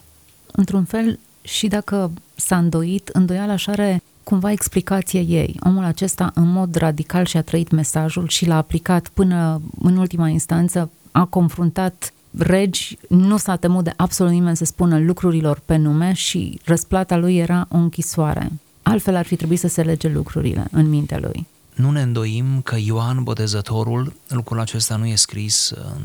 într-un 0.52 0.84
fel, 0.84 1.20
și 1.42 1.68
dacă 1.68 2.12
s-a 2.36 2.58
îndoit, 2.58 3.08
îndoiala 3.08 3.54
așa 3.54 3.72
are 3.72 4.04
cumva 4.30 4.52
explicație 4.52 5.20
ei. 5.20 5.60
Omul 5.60 5.84
acesta 5.84 6.32
în 6.34 6.52
mod 6.52 6.76
radical 6.76 7.26
și-a 7.26 7.42
trăit 7.42 7.72
mesajul 7.72 8.28
și 8.28 8.46
l-a 8.46 8.56
aplicat 8.58 9.08
până 9.08 9.62
în 9.82 9.98
ultima 9.98 10.28
instanță, 10.28 10.92
a 11.12 11.26
confruntat 11.26 12.14
regi, 12.38 12.98
nu 13.08 13.38
s-a 13.38 13.56
temut 13.56 13.84
de 13.84 13.94
absolut 13.96 14.32
nimeni 14.32 14.58
să 14.58 14.66
spună 14.66 15.00
lucrurilor 15.00 15.62
pe 15.66 15.76
nume 15.76 16.14
și 16.14 16.60
răsplata 16.64 17.18
lui 17.18 17.38
era 17.38 17.68
o 17.72 17.78
închisoare. 17.78 18.52
Altfel 18.82 19.16
ar 19.16 19.26
fi 19.26 19.36
trebuit 19.36 19.60
să 19.60 19.68
se 19.68 19.82
lege 19.82 20.08
lucrurile 20.08 20.68
în 20.72 20.90
mintea 20.90 21.20
lui. 21.20 21.48
Nu 21.76 21.92
ne 21.92 22.02
îndoim 22.02 22.62
că 22.62 22.76
Ioan 22.86 23.24
Botezătorul, 23.24 24.14
lucrul 24.28 24.60
acesta 24.60 24.96
nu 24.96 25.06
e 25.06 25.16
scris 25.16 25.70
în, 25.70 26.02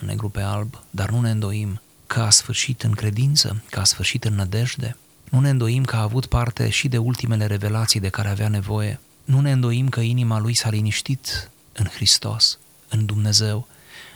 în 0.00 0.06
negru 0.06 0.28
pe 0.28 0.40
alb, 0.40 0.74
dar 0.90 1.10
nu 1.10 1.20
ne 1.20 1.30
îndoim 1.30 1.80
că 2.06 2.20
a 2.20 2.30
sfârșit 2.30 2.82
în 2.82 2.92
credință, 2.92 3.62
că 3.70 3.80
a 3.80 3.84
sfârșit 3.84 4.24
în 4.24 4.34
nădejde. 4.34 4.96
Nu 5.34 5.40
ne 5.40 5.48
îndoim 5.48 5.84
că 5.84 5.96
a 5.96 6.02
avut 6.02 6.26
parte 6.26 6.68
și 6.68 6.88
de 6.88 6.98
ultimele 6.98 7.46
revelații 7.46 8.00
de 8.00 8.08
care 8.08 8.28
avea 8.28 8.48
nevoie. 8.48 9.00
Nu 9.24 9.40
ne 9.40 9.52
îndoim 9.52 9.88
că 9.88 10.00
inima 10.00 10.38
lui 10.38 10.54
s-a 10.54 10.70
liniștit 10.70 11.50
în 11.72 11.86
Hristos, 11.86 12.58
în 12.88 13.06
Dumnezeu. 13.06 13.66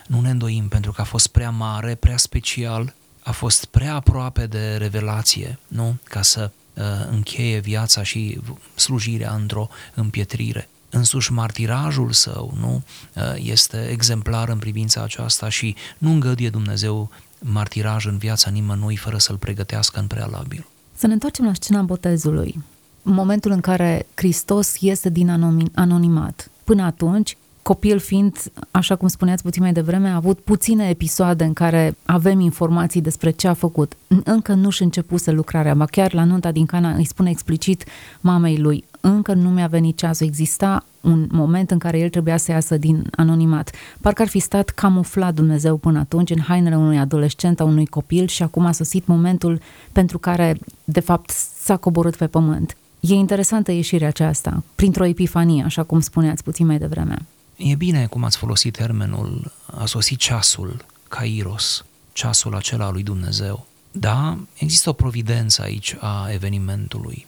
Nu 0.07 0.21
ne 0.21 0.31
îndoim 0.31 0.69
pentru 0.69 0.93
că 0.93 1.01
a 1.01 1.05
fost 1.05 1.27
prea 1.27 1.51
mare, 1.51 1.95
prea 1.95 2.17
special, 2.17 2.95
a 3.23 3.33
fost 3.33 3.65
prea 3.65 3.95
aproape 3.95 4.47
de 4.47 4.77
revelație, 4.77 5.59
nu? 5.69 5.97
Ca 6.05 6.23
să 6.23 6.51
uh, 6.75 6.85
încheie 7.11 7.59
viața 7.59 8.03
și 8.03 8.41
slujirea 8.75 9.33
într-o 9.33 9.69
împietrire. 9.95 10.69
Însuși 10.91 11.33
martirajul 11.33 12.13
său 12.13 12.55
nu 12.61 12.83
uh, 13.15 13.23
este 13.37 13.89
exemplar 13.89 14.49
în 14.49 14.59
privința 14.59 15.03
aceasta 15.03 15.49
și 15.49 15.77
nu 15.99 16.11
îngăduie 16.11 16.51
Dumnezeu 16.51 17.11
martiraj 17.39 18.07
în 18.07 18.19
viața 18.19 18.51
nimănui 18.51 18.97
fără 18.97 19.19
să-l 19.19 19.37
pregătească 19.37 20.01
în 20.01 20.07
prealabil. 20.07 20.67
Să 20.99 21.07
ne 21.07 21.13
întoarcem 21.13 21.45
la 21.45 21.53
scena 21.55 21.83
botezului. 21.83 22.63
Momentul 23.03 23.51
în 23.51 23.61
care 23.61 24.07
Hristos 24.15 24.81
iese 24.81 25.09
din 25.09 25.31
anonimat. 25.75 26.51
Până 26.65 26.83
atunci, 26.83 27.37
copil 27.63 27.99
fiind, 27.99 28.37
așa 28.71 28.97
cum 28.97 29.09
spuneați 29.09 29.43
puțin 29.43 29.63
mai 29.63 29.73
devreme, 29.73 30.09
a 30.09 30.15
avut 30.15 30.41
puține 30.41 30.89
episoade 30.89 31.45
în 31.45 31.53
care 31.53 31.97
avem 32.05 32.41
informații 32.41 33.01
despre 33.01 33.31
ce 33.31 33.49
a 33.49 33.55
făcut. 33.55 33.97
Încă 34.25 34.55
nu-și 34.55 34.83
începuse 34.83 35.31
lucrarea, 35.31 35.75
ba 35.75 35.85
chiar 35.85 36.15
la 36.15 36.25
nunta 36.25 36.53
din 36.53 36.67
Cana 36.67 36.95
îi 36.95 37.07
spune 37.07 37.31
explicit 37.31 37.85
mamei 38.21 38.57
lui, 38.57 38.85
încă 39.01 39.33
nu 39.33 39.51
mi-a 39.51 39.67
venit 39.67 39.97
ceasul, 39.97 40.27
exista 40.27 40.85
un 41.01 41.29
moment 41.31 41.71
în 41.71 41.79
care 41.79 41.99
el 41.99 42.09
trebuia 42.09 42.37
să 42.37 42.51
iasă 42.51 42.77
din 42.77 43.09
anonimat. 43.17 43.71
Parcă 44.01 44.23
ar 44.23 44.29
fi 44.29 44.39
stat 44.39 44.69
camuflat 44.69 45.35
Dumnezeu 45.35 45.77
până 45.77 45.99
atunci 45.99 46.31
în 46.31 46.41
hainele 46.41 46.77
unui 46.77 46.99
adolescent, 46.99 47.61
a 47.61 47.65
unui 47.65 47.87
copil 47.87 48.27
și 48.27 48.43
acum 48.43 48.67
a 48.67 48.73
sosit 48.73 49.07
momentul 49.07 49.61
pentru 49.93 50.19
care, 50.19 50.59
de 50.85 51.01
fapt, 51.01 51.31
s-a 51.61 51.77
coborât 51.77 52.17
pe 52.17 52.27
pământ. 52.27 52.77
E 53.01 53.15
interesantă 53.15 53.73
ieșirea 53.73 54.09
aceasta, 54.09 54.63
printr-o 54.75 55.05
epifanie, 55.05 55.63
așa 55.63 55.83
cum 55.83 56.01
spuneați 56.01 56.43
puțin 56.43 56.67
mai 56.67 56.79
devreme. 56.79 57.19
E 57.57 57.75
bine 57.75 58.07
cum 58.07 58.25
ați 58.25 58.37
folosit 58.37 58.77
termenul, 58.77 59.53
a 59.77 59.87
sosit 59.87 60.19
ceasul, 60.19 60.85
Kairos, 61.09 61.85
ceasul 62.13 62.55
acela 62.55 62.91
lui 62.91 63.03
Dumnezeu. 63.03 63.67
Da, 63.93 64.39
există 64.55 64.89
o 64.89 64.93
providență 64.93 65.63
aici 65.63 65.97
a 66.01 66.29
evenimentului. 66.33 67.27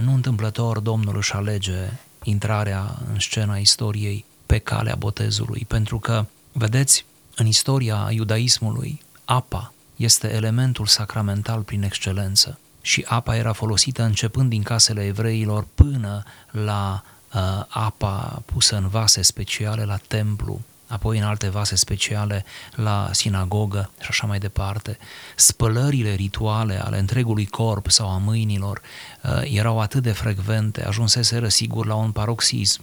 Nu 0.00 0.14
întâmplător 0.14 0.78
Domnul 0.78 1.16
își 1.16 1.32
alege 1.32 1.90
intrarea 2.22 2.98
în 3.12 3.18
scena 3.18 3.56
istoriei 3.56 4.24
pe 4.46 4.58
calea 4.58 4.94
botezului, 4.94 5.64
pentru 5.68 5.98
că, 5.98 6.26
vedeți, 6.52 7.04
în 7.36 7.46
istoria 7.46 8.08
iudaismului, 8.10 9.02
apa 9.24 9.72
este 9.96 10.32
elementul 10.32 10.86
sacramental 10.86 11.60
prin 11.62 11.82
excelență 11.82 12.58
și 12.80 13.04
apa 13.08 13.36
era 13.36 13.52
folosită 13.52 14.02
începând 14.02 14.50
din 14.50 14.62
casele 14.62 15.04
evreilor 15.04 15.66
până 15.74 16.22
la 16.50 17.02
uh, 17.34 17.64
apa 17.68 18.42
pusă 18.44 18.76
în 18.76 18.88
vase 18.88 19.22
speciale 19.22 19.84
la 19.84 19.96
templu, 20.08 20.60
apoi 20.90 21.18
în 21.18 21.24
alte 21.24 21.48
vase 21.48 21.76
speciale 21.76 22.44
la 22.74 23.08
sinagogă 23.12 23.90
și 24.00 24.06
așa 24.08 24.26
mai 24.26 24.38
departe. 24.38 24.98
Spălările 25.36 26.14
rituale 26.14 26.82
ale 26.84 26.98
întregului 26.98 27.46
corp 27.46 27.90
sau 27.90 28.08
a 28.08 28.16
mâinilor 28.16 28.80
uh, 29.22 29.42
erau 29.44 29.80
atât 29.80 30.02
de 30.02 30.12
frecvente, 30.12 30.84
ajunseseră 30.84 31.48
sigur 31.48 31.86
la 31.86 31.94
un 31.94 32.10
paroxism, 32.10 32.82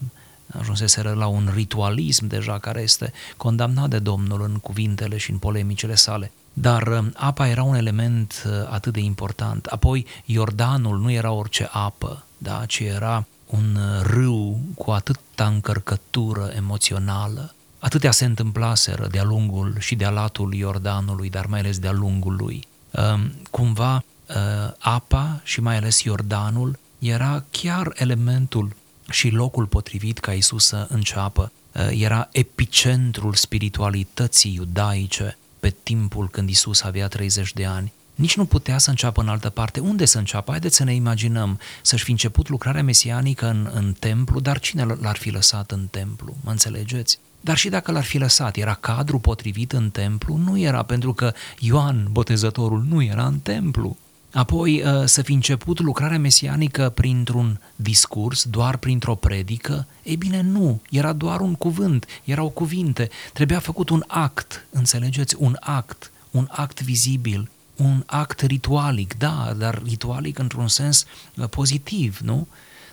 ajunseseră 0.59 1.13
la 1.13 1.27
un 1.27 1.51
ritualism 1.53 2.27
deja 2.27 2.59
care 2.59 2.81
este 2.81 3.11
condamnat 3.37 3.89
de 3.89 3.99
Domnul 3.99 4.41
în 4.41 4.57
cuvintele 4.57 5.17
și 5.17 5.31
în 5.31 5.37
polemicele 5.37 5.95
sale. 5.95 6.31
Dar 6.53 6.87
uh, 6.87 7.05
apa 7.13 7.47
era 7.47 7.63
un 7.63 7.75
element 7.75 8.43
uh, 8.45 8.51
atât 8.69 8.93
de 8.93 8.99
important. 8.99 9.65
Apoi 9.65 10.05
Iordanul 10.25 10.99
nu 10.99 11.11
era 11.11 11.31
orice 11.31 11.69
apă, 11.71 12.23
da, 12.37 12.63
ci 12.67 12.79
era 12.79 13.25
un 13.47 13.77
râu 14.01 14.59
cu 14.75 14.91
atâta 14.91 15.45
încărcătură 15.45 16.51
emoțională, 16.55 17.53
Atâtea 17.79 18.11
se 18.11 18.25
întâmplaseră 18.25 19.07
de-a 19.07 19.23
lungul 19.23 19.75
și 19.79 19.95
de-a 19.95 20.09
latul 20.09 20.53
Iordanului, 20.53 21.29
dar 21.29 21.45
mai 21.45 21.59
ales 21.59 21.79
de-a 21.79 21.91
lungul 21.91 22.35
lui. 22.35 22.67
Ehm, 22.91 23.33
cumva 23.51 24.03
eh, 24.27 24.35
apa 24.77 25.41
și 25.43 25.61
mai 25.61 25.75
ales 25.77 26.03
Iordanul 26.03 26.79
era 26.99 27.43
chiar 27.51 27.91
elementul 27.95 28.75
și 29.09 29.29
locul 29.29 29.65
potrivit 29.65 30.19
ca 30.19 30.33
Isus 30.33 30.65
să 30.65 30.87
înceapă. 30.89 31.51
Eh, 31.71 31.89
era 32.01 32.29
epicentrul 32.31 33.33
spiritualității 33.33 34.53
iudaice 34.53 35.37
pe 35.59 35.75
timpul 35.83 36.29
când 36.29 36.49
Isus 36.49 36.81
avea 36.81 37.07
30 37.07 37.53
de 37.53 37.65
ani. 37.65 37.93
Nici 38.15 38.37
nu 38.37 38.45
putea 38.45 38.77
să 38.77 38.89
înceapă 38.89 39.21
în 39.21 39.27
altă 39.27 39.49
parte. 39.49 39.79
Unde 39.79 40.05
să 40.05 40.17
înceapă? 40.17 40.51
Haideți 40.51 40.75
să 40.75 40.83
ne 40.83 40.93
imaginăm 40.93 41.59
să-și 41.81 42.03
fi 42.03 42.11
început 42.11 42.49
lucrarea 42.49 42.83
mesianică 42.83 43.47
în, 43.47 43.69
în 43.73 43.93
templu, 43.99 44.39
dar 44.39 44.59
cine 44.59 44.83
l-ar 44.83 45.17
fi 45.17 45.29
lăsat 45.29 45.71
în 45.71 45.87
templu? 45.91 46.35
Mă 46.43 46.51
înțelegeți? 46.51 47.19
Dar 47.41 47.57
și 47.57 47.69
dacă 47.69 47.91
l-ar 47.91 48.03
fi 48.03 48.17
lăsat, 48.17 48.55
era 48.55 48.73
cadru 48.73 49.19
potrivit 49.19 49.71
în 49.71 49.89
templu? 49.89 50.35
Nu 50.35 50.57
era, 50.59 50.83
pentru 50.83 51.13
că 51.13 51.33
Ioan, 51.59 52.07
botezătorul, 52.11 52.85
nu 52.89 53.03
era 53.03 53.25
în 53.25 53.39
templu. 53.39 53.97
Apoi 54.33 54.81
uh, 54.81 55.05
să 55.05 55.21
fi 55.21 55.33
început 55.33 55.79
lucrarea 55.79 56.19
mesianică 56.19 56.89
printr-un 56.89 57.59
discurs, 57.75 58.43
doar 58.43 58.77
printr-o 58.77 59.15
predică? 59.15 59.87
Ei 60.03 60.15
bine, 60.15 60.41
nu, 60.41 60.81
era 60.89 61.13
doar 61.13 61.39
un 61.39 61.55
cuvânt, 61.55 62.05
erau 62.23 62.49
cuvinte, 62.49 63.09
trebuia 63.33 63.59
făcut 63.59 63.89
un 63.89 64.03
act, 64.07 64.65
înțelegeți, 64.69 65.35
un 65.39 65.57
act, 65.59 66.11
un 66.31 66.47
act 66.51 66.81
vizibil, 66.81 67.49
un 67.75 68.03
act 68.05 68.41
ritualic, 68.41 69.17
da, 69.17 69.53
dar 69.57 69.81
ritualic 69.83 70.39
într-un 70.39 70.67
sens 70.67 71.05
uh, 71.35 71.49
pozitiv, 71.49 72.19
nu? 72.23 72.47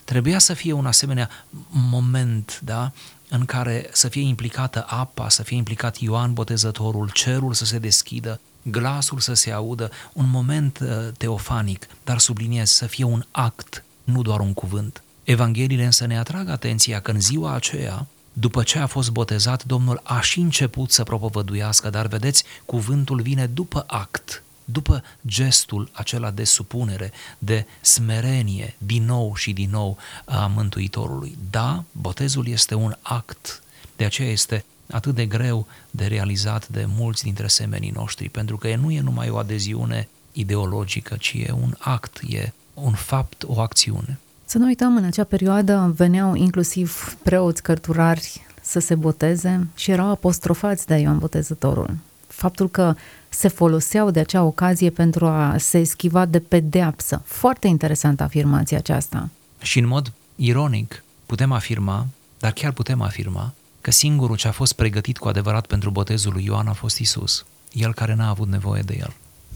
Trebuia 0.04 0.38
să 0.38 0.54
fie 0.54 0.72
un 0.72 0.86
asemenea 0.86 1.30
moment, 1.70 2.60
da, 2.64 2.92
în 3.28 3.44
care 3.44 3.88
să 3.92 4.08
fie 4.08 4.22
implicată 4.22 4.84
apa, 4.88 5.28
să 5.28 5.42
fie 5.42 5.56
implicat 5.56 5.96
Ioan 5.96 6.32
Botezătorul, 6.32 7.10
cerul 7.12 7.52
să 7.52 7.64
se 7.64 7.78
deschidă, 7.78 8.40
glasul 8.62 9.18
să 9.18 9.34
se 9.34 9.50
audă, 9.50 9.90
un 10.12 10.30
moment 10.30 10.78
uh, 10.82 10.88
teofanic, 11.18 11.86
dar 12.04 12.18
subliniez 12.18 12.70
să 12.70 12.86
fie 12.86 13.04
un 13.04 13.24
act, 13.30 13.84
nu 14.04 14.22
doar 14.22 14.40
un 14.40 14.52
cuvânt. 14.52 15.02
Evangheliile 15.24 15.84
însă 15.84 16.06
ne 16.06 16.18
atrag 16.18 16.48
atenția 16.48 17.00
că 17.00 17.10
în 17.10 17.20
ziua 17.20 17.52
aceea, 17.52 18.06
după 18.32 18.62
ce 18.62 18.78
a 18.78 18.86
fost 18.86 19.10
botezat, 19.10 19.64
Domnul 19.64 20.00
a 20.02 20.20
și 20.20 20.40
început 20.40 20.90
să 20.90 21.02
propovăduiască, 21.02 21.90
dar 21.90 22.06
vedeți, 22.06 22.44
cuvântul 22.64 23.20
vine 23.20 23.46
după 23.46 23.84
act, 23.86 24.42
după 24.64 25.02
gestul 25.26 25.90
acela 25.92 26.30
de 26.30 26.44
supunere, 26.44 27.12
de 27.38 27.66
smerenie, 27.80 28.74
din 28.78 29.04
nou 29.04 29.34
și 29.34 29.52
din 29.52 29.70
nou 29.70 29.96
a 30.24 30.46
Mântuitorului. 30.46 31.38
Da, 31.50 31.84
botezul 31.92 32.48
este 32.48 32.74
un 32.74 32.94
act, 33.02 33.62
de 33.96 34.04
aceea 34.04 34.30
este 34.30 34.64
atât 34.90 35.14
de 35.14 35.26
greu 35.26 35.66
de 35.90 36.06
realizat 36.06 36.68
de 36.68 36.86
mulți 36.96 37.22
dintre 37.22 37.46
semenii 37.46 37.90
noștri, 37.90 38.28
pentru 38.28 38.56
că 38.56 38.76
nu 38.76 38.90
e 38.90 39.00
numai 39.00 39.30
o 39.30 39.36
adeziune 39.36 40.08
ideologică, 40.32 41.16
ci 41.18 41.32
e 41.32 41.52
un 41.52 41.74
act, 41.78 42.20
e 42.28 42.52
un 42.74 42.92
fapt, 42.92 43.42
o 43.46 43.60
acțiune. 43.60 44.18
Să 44.44 44.58
nu 44.58 44.66
uităm, 44.66 44.96
în 44.96 45.04
acea 45.04 45.24
perioadă 45.24 45.92
veneau 45.96 46.34
inclusiv 46.34 47.16
preoți 47.22 47.62
cărturari 47.62 48.46
să 48.62 48.78
se 48.78 48.94
boteze 48.94 49.66
și 49.74 49.90
erau 49.90 50.10
apostrofați 50.10 50.86
de 50.86 50.94
Ioan 50.94 51.18
Botezătorul. 51.18 51.96
Faptul 52.34 52.68
că 52.68 52.94
se 53.28 53.48
foloseau 53.48 54.10
de 54.10 54.20
acea 54.20 54.42
ocazie 54.42 54.90
pentru 54.90 55.26
a 55.26 55.56
se 55.58 55.78
eschiva 55.78 56.24
de 56.24 56.40
pedeapsă. 56.40 57.22
Foarte 57.24 57.66
interesantă 57.66 58.22
afirmația 58.22 58.78
aceasta. 58.78 59.28
Și 59.60 59.78
în 59.78 59.86
mod 59.86 60.12
ironic 60.36 61.04
putem 61.26 61.52
afirma, 61.52 62.06
dar 62.38 62.52
chiar 62.52 62.72
putem 62.72 63.00
afirma, 63.00 63.52
că 63.80 63.90
singurul 63.90 64.36
ce 64.36 64.48
a 64.48 64.52
fost 64.52 64.72
pregătit 64.72 65.18
cu 65.18 65.28
adevărat 65.28 65.66
pentru 65.66 65.90
botezul 65.90 66.32
lui 66.32 66.44
Ioan 66.44 66.66
a 66.66 66.72
fost 66.72 66.98
Isus, 66.98 67.44
el 67.72 67.94
care 67.94 68.14
n-a 68.14 68.28
avut 68.28 68.48
nevoie 68.48 68.82
de 68.82 68.96
el. 68.98 69.14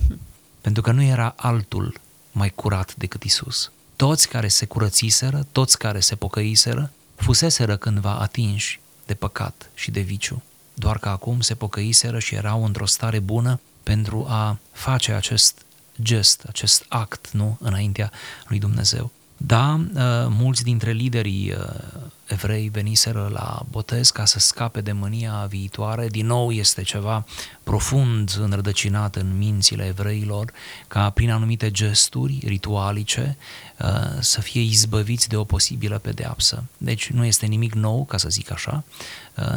Hm. 0.09 0.19
Pentru 0.61 0.83
că 0.83 0.93
nu 0.93 1.03
era 1.03 1.35
altul 1.37 2.01
mai 2.33 2.51
curat 2.51 2.95
decât 2.95 3.23
Isus. 3.23 3.73
Toți 3.97 4.29
care 4.29 4.49
se 4.49 4.67
curățiseră, 4.67 5.47
toți 5.53 5.79
care 5.79 6.01
se 6.01 6.15
pocăiseră, 6.15 6.91
fuseseră 7.15 7.77
cândva 7.77 8.15
atinși 8.19 8.81
de 9.07 9.15
păcat 9.15 9.71
și 9.75 9.91
de 9.91 10.01
viciu. 10.01 10.43
Doar 10.79 10.99
că 10.99 11.09
acum 11.09 11.41
se 11.41 11.55
pocăiseră 11.55 12.19
și 12.19 12.35
erau 12.35 12.65
într-o 12.65 12.87
stare 12.87 13.19
bună 13.19 13.61
pentru 13.83 14.27
a 14.29 14.59
face 14.73 15.13
acest 15.13 15.63
gest, 16.03 16.45
acest 16.49 16.85
act, 16.89 17.31
nu, 17.31 17.57
înaintea 17.61 18.13
lui 18.47 18.59
Dumnezeu. 18.59 19.11
Da, 19.41 19.81
uh, 19.95 20.01
mulți 20.29 20.63
dintre 20.63 20.91
liderii 20.91 21.53
uh, 21.53 22.01
evrei 22.27 22.69
veniseră 22.69 23.31
la 23.33 23.63
botez 23.71 24.11
ca 24.11 24.25
să 24.25 24.39
scape 24.39 24.81
de 24.81 24.93
mânia 24.93 25.47
viitoare. 25.49 26.07
Din 26.07 26.27
nou 26.27 26.51
este 26.51 26.83
ceva 26.83 27.25
profund 27.63 28.37
înrădăcinat 28.41 29.17
în 29.17 29.37
mințile 29.39 29.87
evreilor, 29.87 30.53
ca 30.89 31.11
prin 31.11 31.31
anumite 31.31 31.71
gesturi 31.71 32.43
ritualice 32.47 33.37
uh, 33.81 33.87
să 34.21 34.41
fie 34.41 34.61
izbăviți 34.61 35.29
de 35.29 35.37
o 35.37 35.45
posibilă 35.45 35.99
pedeapsă. 35.99 36.65
Deci 36.77 37.11
nu 37.11 37.25
este 37.25 37.47
nimic 37.47 37.75
nou, 37.75 38.05
ca 38.05 38.17
să 38.17 38.29
zic 38.29 38.53
așa, 38.53 38.85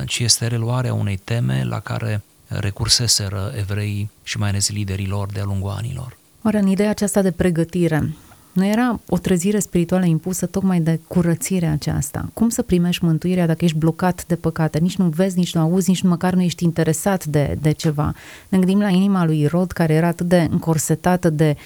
ci 0.06 0.20
este 0.20 0.48
reluarea 0.48 0.94
unei 0.94 1.18
teme 1.18 1.64
la 1.64 1.80
care 1.80 2.24
recurseseră 2.48 3.54
evreii 3.58 4.10
și 4.24 4.38
mai 4.38 4.50
ales 4.50 4.70
liderii 4.70 5.08
lor 5.08 5.32
de-a 5.32 5.44
lungul 5.44 5.70
anilor. 5.70 6.18
Oare 6.44 6.60
în 6.60 6.68
ideea 6.68 6.90
aceasta 6.90 7.22
de 7.22 7.32
pregătire, 7.32 8.14
nu 8.52 8.66
era 8.66 9.00
o 9.08 9.18
trezire 9.18 9.60
spirituală 9.60 10.06
impusă 10.06 10.46
tocmai 10.46 10.80
de 10.80 11.00
curățirea 11.08 11.72
aceasta. 11.72 12.30
Cum 12.34 12.50
să 12.50 12.62
primești 12.62 13.06
mântuirea 13.06 13.48
dacă 13.48 13.66
ești 13.66 13.78
blocat 13.78 14.26
de 14.26 14.36
păcate? 14.36 14.80
Nici 14.80 14.98
nu 14.98 15.06
vezi, 15.06 15.38
nici 15.38 15.54
nu 15.54 15.62
auzi, 15.62 15.90
nici 15.90 16.02
măcar 16.02 16.34
nu 16.34 16.42
ești 16.42 16.64
interesat 16.64 17.26
de, 17.26 17.58
de 17.62 17.72
ceva. 17.72 18.14
Ne 18.50 18.58
gândim 18.58 18.80
la 18.80 18.90
inima 18.90 19.26
lui 19.26 19.40
Irod, 19.40 19.72
care 19.72 19.94
era 19.94 20.08
atât 20.08 20.28
de 20.28 20.48
încorsetată 20.52 21.30
de 21.30 21.58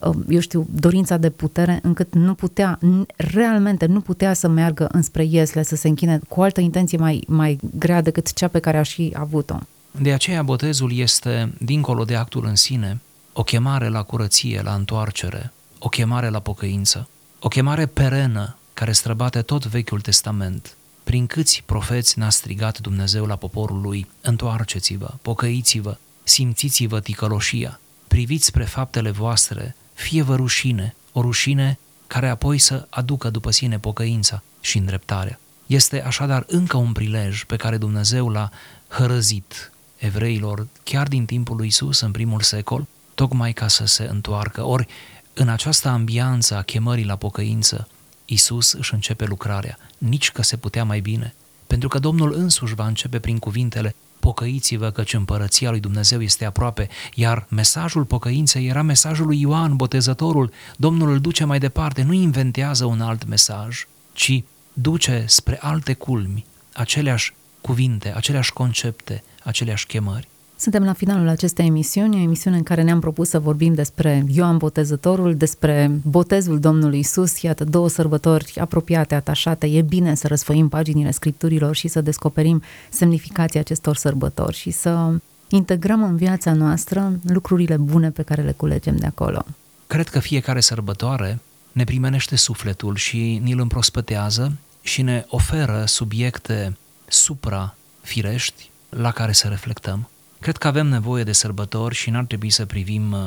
uh, 0.00 0.16
eu 0.28 0.40
știu, 0.40 0.66
dorința 0.70 1.16
de 1.16 1.30
putere, 1.30 1.78
încât 1.82 2.14
nu 2.14 2.34
putea, 2.34 2.78
realmente 3.16 3.86
nu 3.86 4.00
putea 4.00 4.32
să 4.32 4.48
meargă 4.48 4.88
înspre 4.92 5.24
Iesle, 5.24 5.62
să 5.62 5.76
se 5.76 5.88
închine 5.88 6.20
cu 6.28 6.40
o 6.40 6.42
altă 6.42 6.60
intenție 6.60 6.98
mai, 6.98 7.24
mai 7.26 7.58
grea 7.78 8.02
decât 8.02 8.32
cea 8.32 8.48
pe 8.48 8.58
care 8.58 8.78
a 8.78 8.82
și 8.82 9.12
avut-o. 9.16 9.56
De 10.00 10.12
aceea 10.12 10.42
botezul 10.42 10.98
este, 10.98 11.52
dincolo 11.58 12.04
de 12.04 12.14
actul 12.14 12.44
în 12.46 12.54
sine, 12.54 13.00
o 13.32 13.42
chemare 13.42 13.88
la 13.88 14.02
curăție, 14.02 14.60
la 14.64 14.74
întoarcere, 14.74 15.52
o 15.84 15.88
chemare 15.88 16.28
la 16.28 16.40
pocăință, 16.40 17.08
o 17.38 17.48
chemare 17.48 17.86
perenă 17.86 18.56
care 18.74 18.92
străbate 18.92 19.42
tot 19.42 19.66
Vechiul 19.66 20.00
Testament. 20.00 20.76
Prin 21.02 21.26
câți 21.26 21.62
profeți 21.66 22.18
n-a 22.18 22.30
strigat 22.30 22.78
Dumnezeu 22.78 23.26
la 23.26 23.36
poporul 23.36 23.80
lui, 23.80 24.10
întoarceți-vă, 24.20 25.14
pocăiți-vă, 25.22 25.96
simțiți-vă 26.22 27.00
ticăloșia, 27.00 27.80
priviți 28.08 28.44
spre 28.44 28.64
faptele 28.64 29.10
voastre, 29.10 29.76
fie-vă 29.94 30.36
rușine, 30.36 30.94
o 31.12 31.20
rușine 31.20 31.78
care 32.06 32.28
apoi 32.28 32.58
să 32.58 32.86
aducă 32.90 33.30
după 33.30 33.50
sine 33.50 33.78
pocăința 33.78 34.42
și 34.60 34.78
îndreptarea. 34.78 35.38
Este 35.66 36.02
așadar 36.02 36.44
încă 36.46 36.76
un 36.76 36.92
prilej 36.92 37.44
pe 37.44 37.56
care 37.56 37.76
Dumnezeu 37.76 38.28
l-a 38.28 38.50
hărăzit 38.88 39.72
evreilor 39.96 40.66
chiar 40.82 41.08
din 41.08 41.24
timpul 41.24 41.56
lui 41.56 41.66
Isus 41.66 42.00
în 42.00 42.10
primul 42.10 42.40
secol, 42.40 42.86
tocmai 43.14 43.52
ca 43.52 43.68
să 43.68 43.86
se 43.86 44.08
întoarcă. 44.10 44.62
Ori 44.62 44.86
în 45.34 45.48
această 45.48 45.88
ambianță 45.88 46.56
a 46.56 46.62
chemării 46.62 47.04
la 47.04 47.16
pocăință, 47.16 47.88
Isus 48.24 48.72
își 48.72 48.94
începe 48.94 49.24
lucrarea, 49.24 49.78
nici 49.98 50.30
că 50.30 50.42
se 50.42 50.56
putea 50.56 50.84
mai 50.84 51.00
bine, 51.00 51.34
pentru 51.66 51.88
că 51.88 51.98
Domnul 51.98 52.34
însuși 52.34 52.74
va 52.74 52.86
începe 52.86 53.18
prin 53.18 53.38
cuvintele 53.38 53.94
pocăiți-vă 54.20 54.90
căci 54.90 55.14
împărăția 55.14 55.70
lui 55.70 55.80
Dumnezeu 55.80 56.22
este 56.22 56.44
aproape, 56.44 56.88
iar 57.14 57.46
mesajul 57.48 58.04
pocăinței 58.04 58.66
era 58.66 58.82
mesajul 58.82 59.26
lui 59.26 59.40
Ioan, 59.40 59.76
botezătorul. 59.76 60.52
Domnul 60.76 61.10
îl 61.10 61.20
duce 61.20 61.44
mai 61.44 61.58
departe, 61.58 62.02
nu 62.02 62.12
inventează 62.12 62.84
un 62.84 63.00
alt 63.00 63.26
mesaj, 63.26 63.86
ci 64.12 64.42
duce 64.72 65.24
spre 65.26 65.58
alte 65.60 65.94
culmi 65.94 66.44
aceleași 66.74 67.34
cuvinte, 67.60 68.14
aceleași 68.14 68.52
concepte, 68.52 69.24
aceleași 69.42 69.86
chemări. 69.86 70.28
Suntem 70.56 70.84
la 70.84 70.92
finalul 70.92 71.28
acestei 71.28 71.66
emisiuni, 71.66 72.16
o 72.16 72.18
emisiune 72.18 72.56
în 72.56 72.62
care 72.62 72.82
ne-am 72.82 73.00
propus 73.00 73.28
să 73.28 73.38
vorbim 73.38 73.74
despre 73.74 74.24
Ioan 74.28 74.56
Botezătorul, 74.56 75.36
despre 75.36 75.90
botezul 76.02 76.60
Domnului 76.60 76.98
Isus, 76.98 77.42
iată 77.42 77.64
două 77.64 77.88
sărbători 77.88 78.52
apropiate, 78.60 79.14
atașate. 79.14 79.66
E 79.66 79.82
bine 79.82 80.14
să 80.14 80.26
răsfoim 80.26 80.68
paginile 80.68 81.10
scripturilor 81.10 81.74
și 81.74 81.88
să 81.88 82.00
descoperim 82.00 82.62
semnificația 82.90 83.60
acestor 83.60 83.96
sărbători 83.96 84.56
și 84.56 84.70
să 84.70 85.12
integrăm 85.48 86.02
în 86.02 86.16
viața 86.16 86.52
noastră 86.52 87.18
lucrurile 87.22 87.76
bune 87.76 88.10
pe 88.10 88.22
care 88.22 88.42
le 88.42 88.52
culegem 88.52 88.96
de 88.96 89.06
acolo. 89.06 89.44
Cred 89.86 90.08
că 90.08 90.18
fiecare 90.18 90.60
sărbătoare 90.60 91.38
ne 91.72 91.84
primenește 91.84 92.36
sufletul 92.36 92.96
și 92.96 93.40
ni-l 93.42 93.60
împrospătează 93.60 94.52
și 94.82 95.02
ne 95.02 95.24
oferă 95.28 95.84
subiecte 95.86 96.76
supra-firești 97.06 98.70
la 98.88 99.10
care 99.10 99.32
să 99.32 99.48
reflectăm. 99.48 100.08
Cred 100.44 100.56
că 100.56 100.66
avem 100.66 100.86
nevoie 100.86 101.22
de 101.22 101.32
sărbători 101.32 101.94
și 101.94 102.10
n-ar 102.10 102.24
trebui 102.24 102.50
să 102.50 102.66
privim 102.66 103.12
uh, 103.12 103.26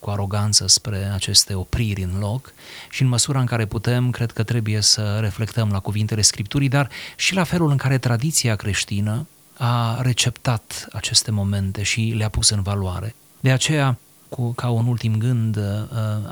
cu 0.00 0.10
aroganță 0.10 0.68
spre 0.68 1.10
aceste 1.14 1.54
opriri 1.54 2.02
în 2.02 2.18
loc 2.18 2.52
și 2.90 3.02
în 3.02 3.08
măsura 3.08 3.40
în 3.40 3.46
care 3.46 3.66
putem, 3.66 4.10
cred 4.10 4.30
că 4.32 4.42
trebuie 4.42 4.80
să 4.80 5.18
reflectăm 5.20 5.70
la 5.70 5.78
cuvintele 5.78 6.20
Scripturii, 6.20 6.68
dar 6.68 6.88
și 7.16 7.34
la 7.34 7.44
felul 7.44 7.70
în 7.70 7.76
care 7.76 7.98
tradiția 7.98 8.56
creștină 8.56 9.26
a 9.56 10.00
receptat 10.02 10.88
aceste 10.92 11.30
momente 11.30 11.82
și 11.82 12.14
le-a 12.16 12.28
pus 12.28 12.48
în 12.48 12.62
valoare. 12.62 13.14
De 13.40 13.50
aceea, 13.50 13.98
cu, 14.28 14.52
ca 14.52 14.68
un 14.68 14.86
ultim 14.86 15.18
gând, 15.18 15.56
uh, 15.56 15.62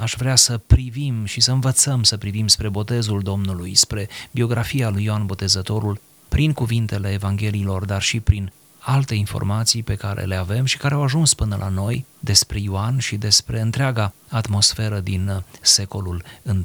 aș 0.00 0.14
vrea 0.18 0.36
să 0.36 0.58
privim 0.58 1.24
și 1.24 1.40
să 1.40 1.52
învățăm 1.52 2.02
să 2.02 2.16
privim 2.16 2.46
spre 2.48 2.68
botezul 2.68 3.20
Domnului, 3.20 3.74
spre 3.74 4.08
biografia 4.30 4.88
lui 4.88 5.04
Ioan 5.04 5.26
Botezătorul, 5.26 6.00
prin 6.28 6.52
cuvintele 6.52 7.12
Evangheliilor, 7.12 7.84
dar 7.84 8.02
și 8.02 8.20
prin 8.20 8.52
alte 8.78 9.14
informații 9.14 9.82
pe 9.82 9.94
care 9.94 10.24
le 10.24 10.34
avem 10.34 10.64
și 10.64 10.76
care 10.76 10.94
au 10.94 11.02
ajuns 11.02 11.34
până 11.34 11.56
la 11.60 11.68
noi 11.68 12.04
despre 12.20 12.60
Ioan 12.60 12.98
și 12.98 13.16
despre 13.16 13.60
întreaga 13.60 14.12
atmosferă 14.28 15.00
din 15.00 15.28
uh, 15.28 15.42
secolul 15.60 16.22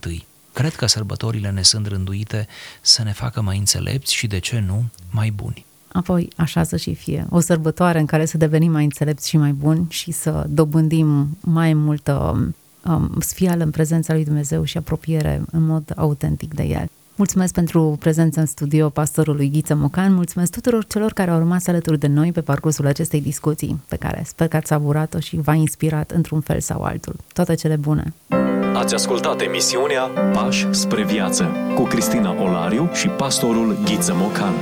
I. 0.07 0.25
Cred 0.53 0.75
că 0.75 0.85
sărbătorile 0.85 1.49
ne 1.49 1.61
sunt 1.61 1.87
rânduite 1.87 2.47
să 2.81 3.03
ne 3.03 3.11
facă 3.11 3.41
mai 3.41 3.57
înțelepți 3.57 4.13
și, 4.13 4.27
de 4.27 4.39
ce 4.39 4.59
nu, 4.59 4.83
mai 5.11 5.31
buni. 5.31 5.65
Apoi, 5.91 6.27
așa 6.35 6.63
să 6.63 6.77
și 6.77 6.93
fie. 6.93 7.25
O 7.29 7.39
sărbătoare 7.39 7.99
în 7.99 8.05
care 8.05 8.25
să 8.25 8.37
devenim 8.37 8.71
mai 8.71 8.83
înțelepți 8.83 9.29
și 9.29 9.37
mai 9.37 9.51
buni 9.51 9.85
și 9.89 10.11
să 10.11 10.45
dobândim 10.49 11.37
mai 11.39 11.73
multă 11.73 12.13
um, 12.83 13.15
sfială 13.19 13.63
în 13.63 13.71
prezența 13.71 14.13
lui 14.13 14.25
Dumnezeu 14.25 14.63
și 14.63 14.77
apropiere 14.77 15.41
în 15.51 15.65
mod 15.65 15.93
autentic 15.95 16.53
de 16.53 16.63
El. 16.63 16.89
Mulțumesc 17.15 17.53
pentru 17.53 17.97
prezența 17.99 18.41
în 18.41 18.47
studio 18.47 18.89
pastorului 18.89 19.49
Ghiță 19.49 19.75
Mocan, 19.75 20.13
mulțumesc 20.13 20.51
tuturor 20.51 20.85
celor 20.85 21.13
care 21.13 21.31
au 21.31 21.37
rămas 21.37 21.67
alături 21.67 21.99
de 21.99 22.07
noi 22.07 22.31
pe 22.31 22.41
parcursul 22.41 22.87
acestei 22.87 23.21
discuții, 23.21 23.81
pe 23.87 23.95
care 23.95 24.23
sper 24.25 24.47
că 24.47 24.55
ați 24.55 24.67
savurat-o 24.67 25.19
și 25.19 25.39
v-a 25.43 25.53
inspirat 25.53 26.11
într-un 26.11 26.39
fel 26.41 26.59
sau 26.59 26.81
altul. 26.81 27.15
Toate 27.33 27.53
cele 27.53 27.75
bune! 27.75 28.13
Ați 28.73 28.93
ascultat 28.93 29.41
emisiunea 29.41 30.01
Pași 30.33 30.67
spre 30.71 31.03
viață 31.03 31.51
cu 31.75 31.83
Cristina 31.83 32.41
Olariu 32.41 32.89
și 32.93 33.07
pastorul 33.07 33.77
Ghiță 33.85 34.13
Mocan. 34.15 34.53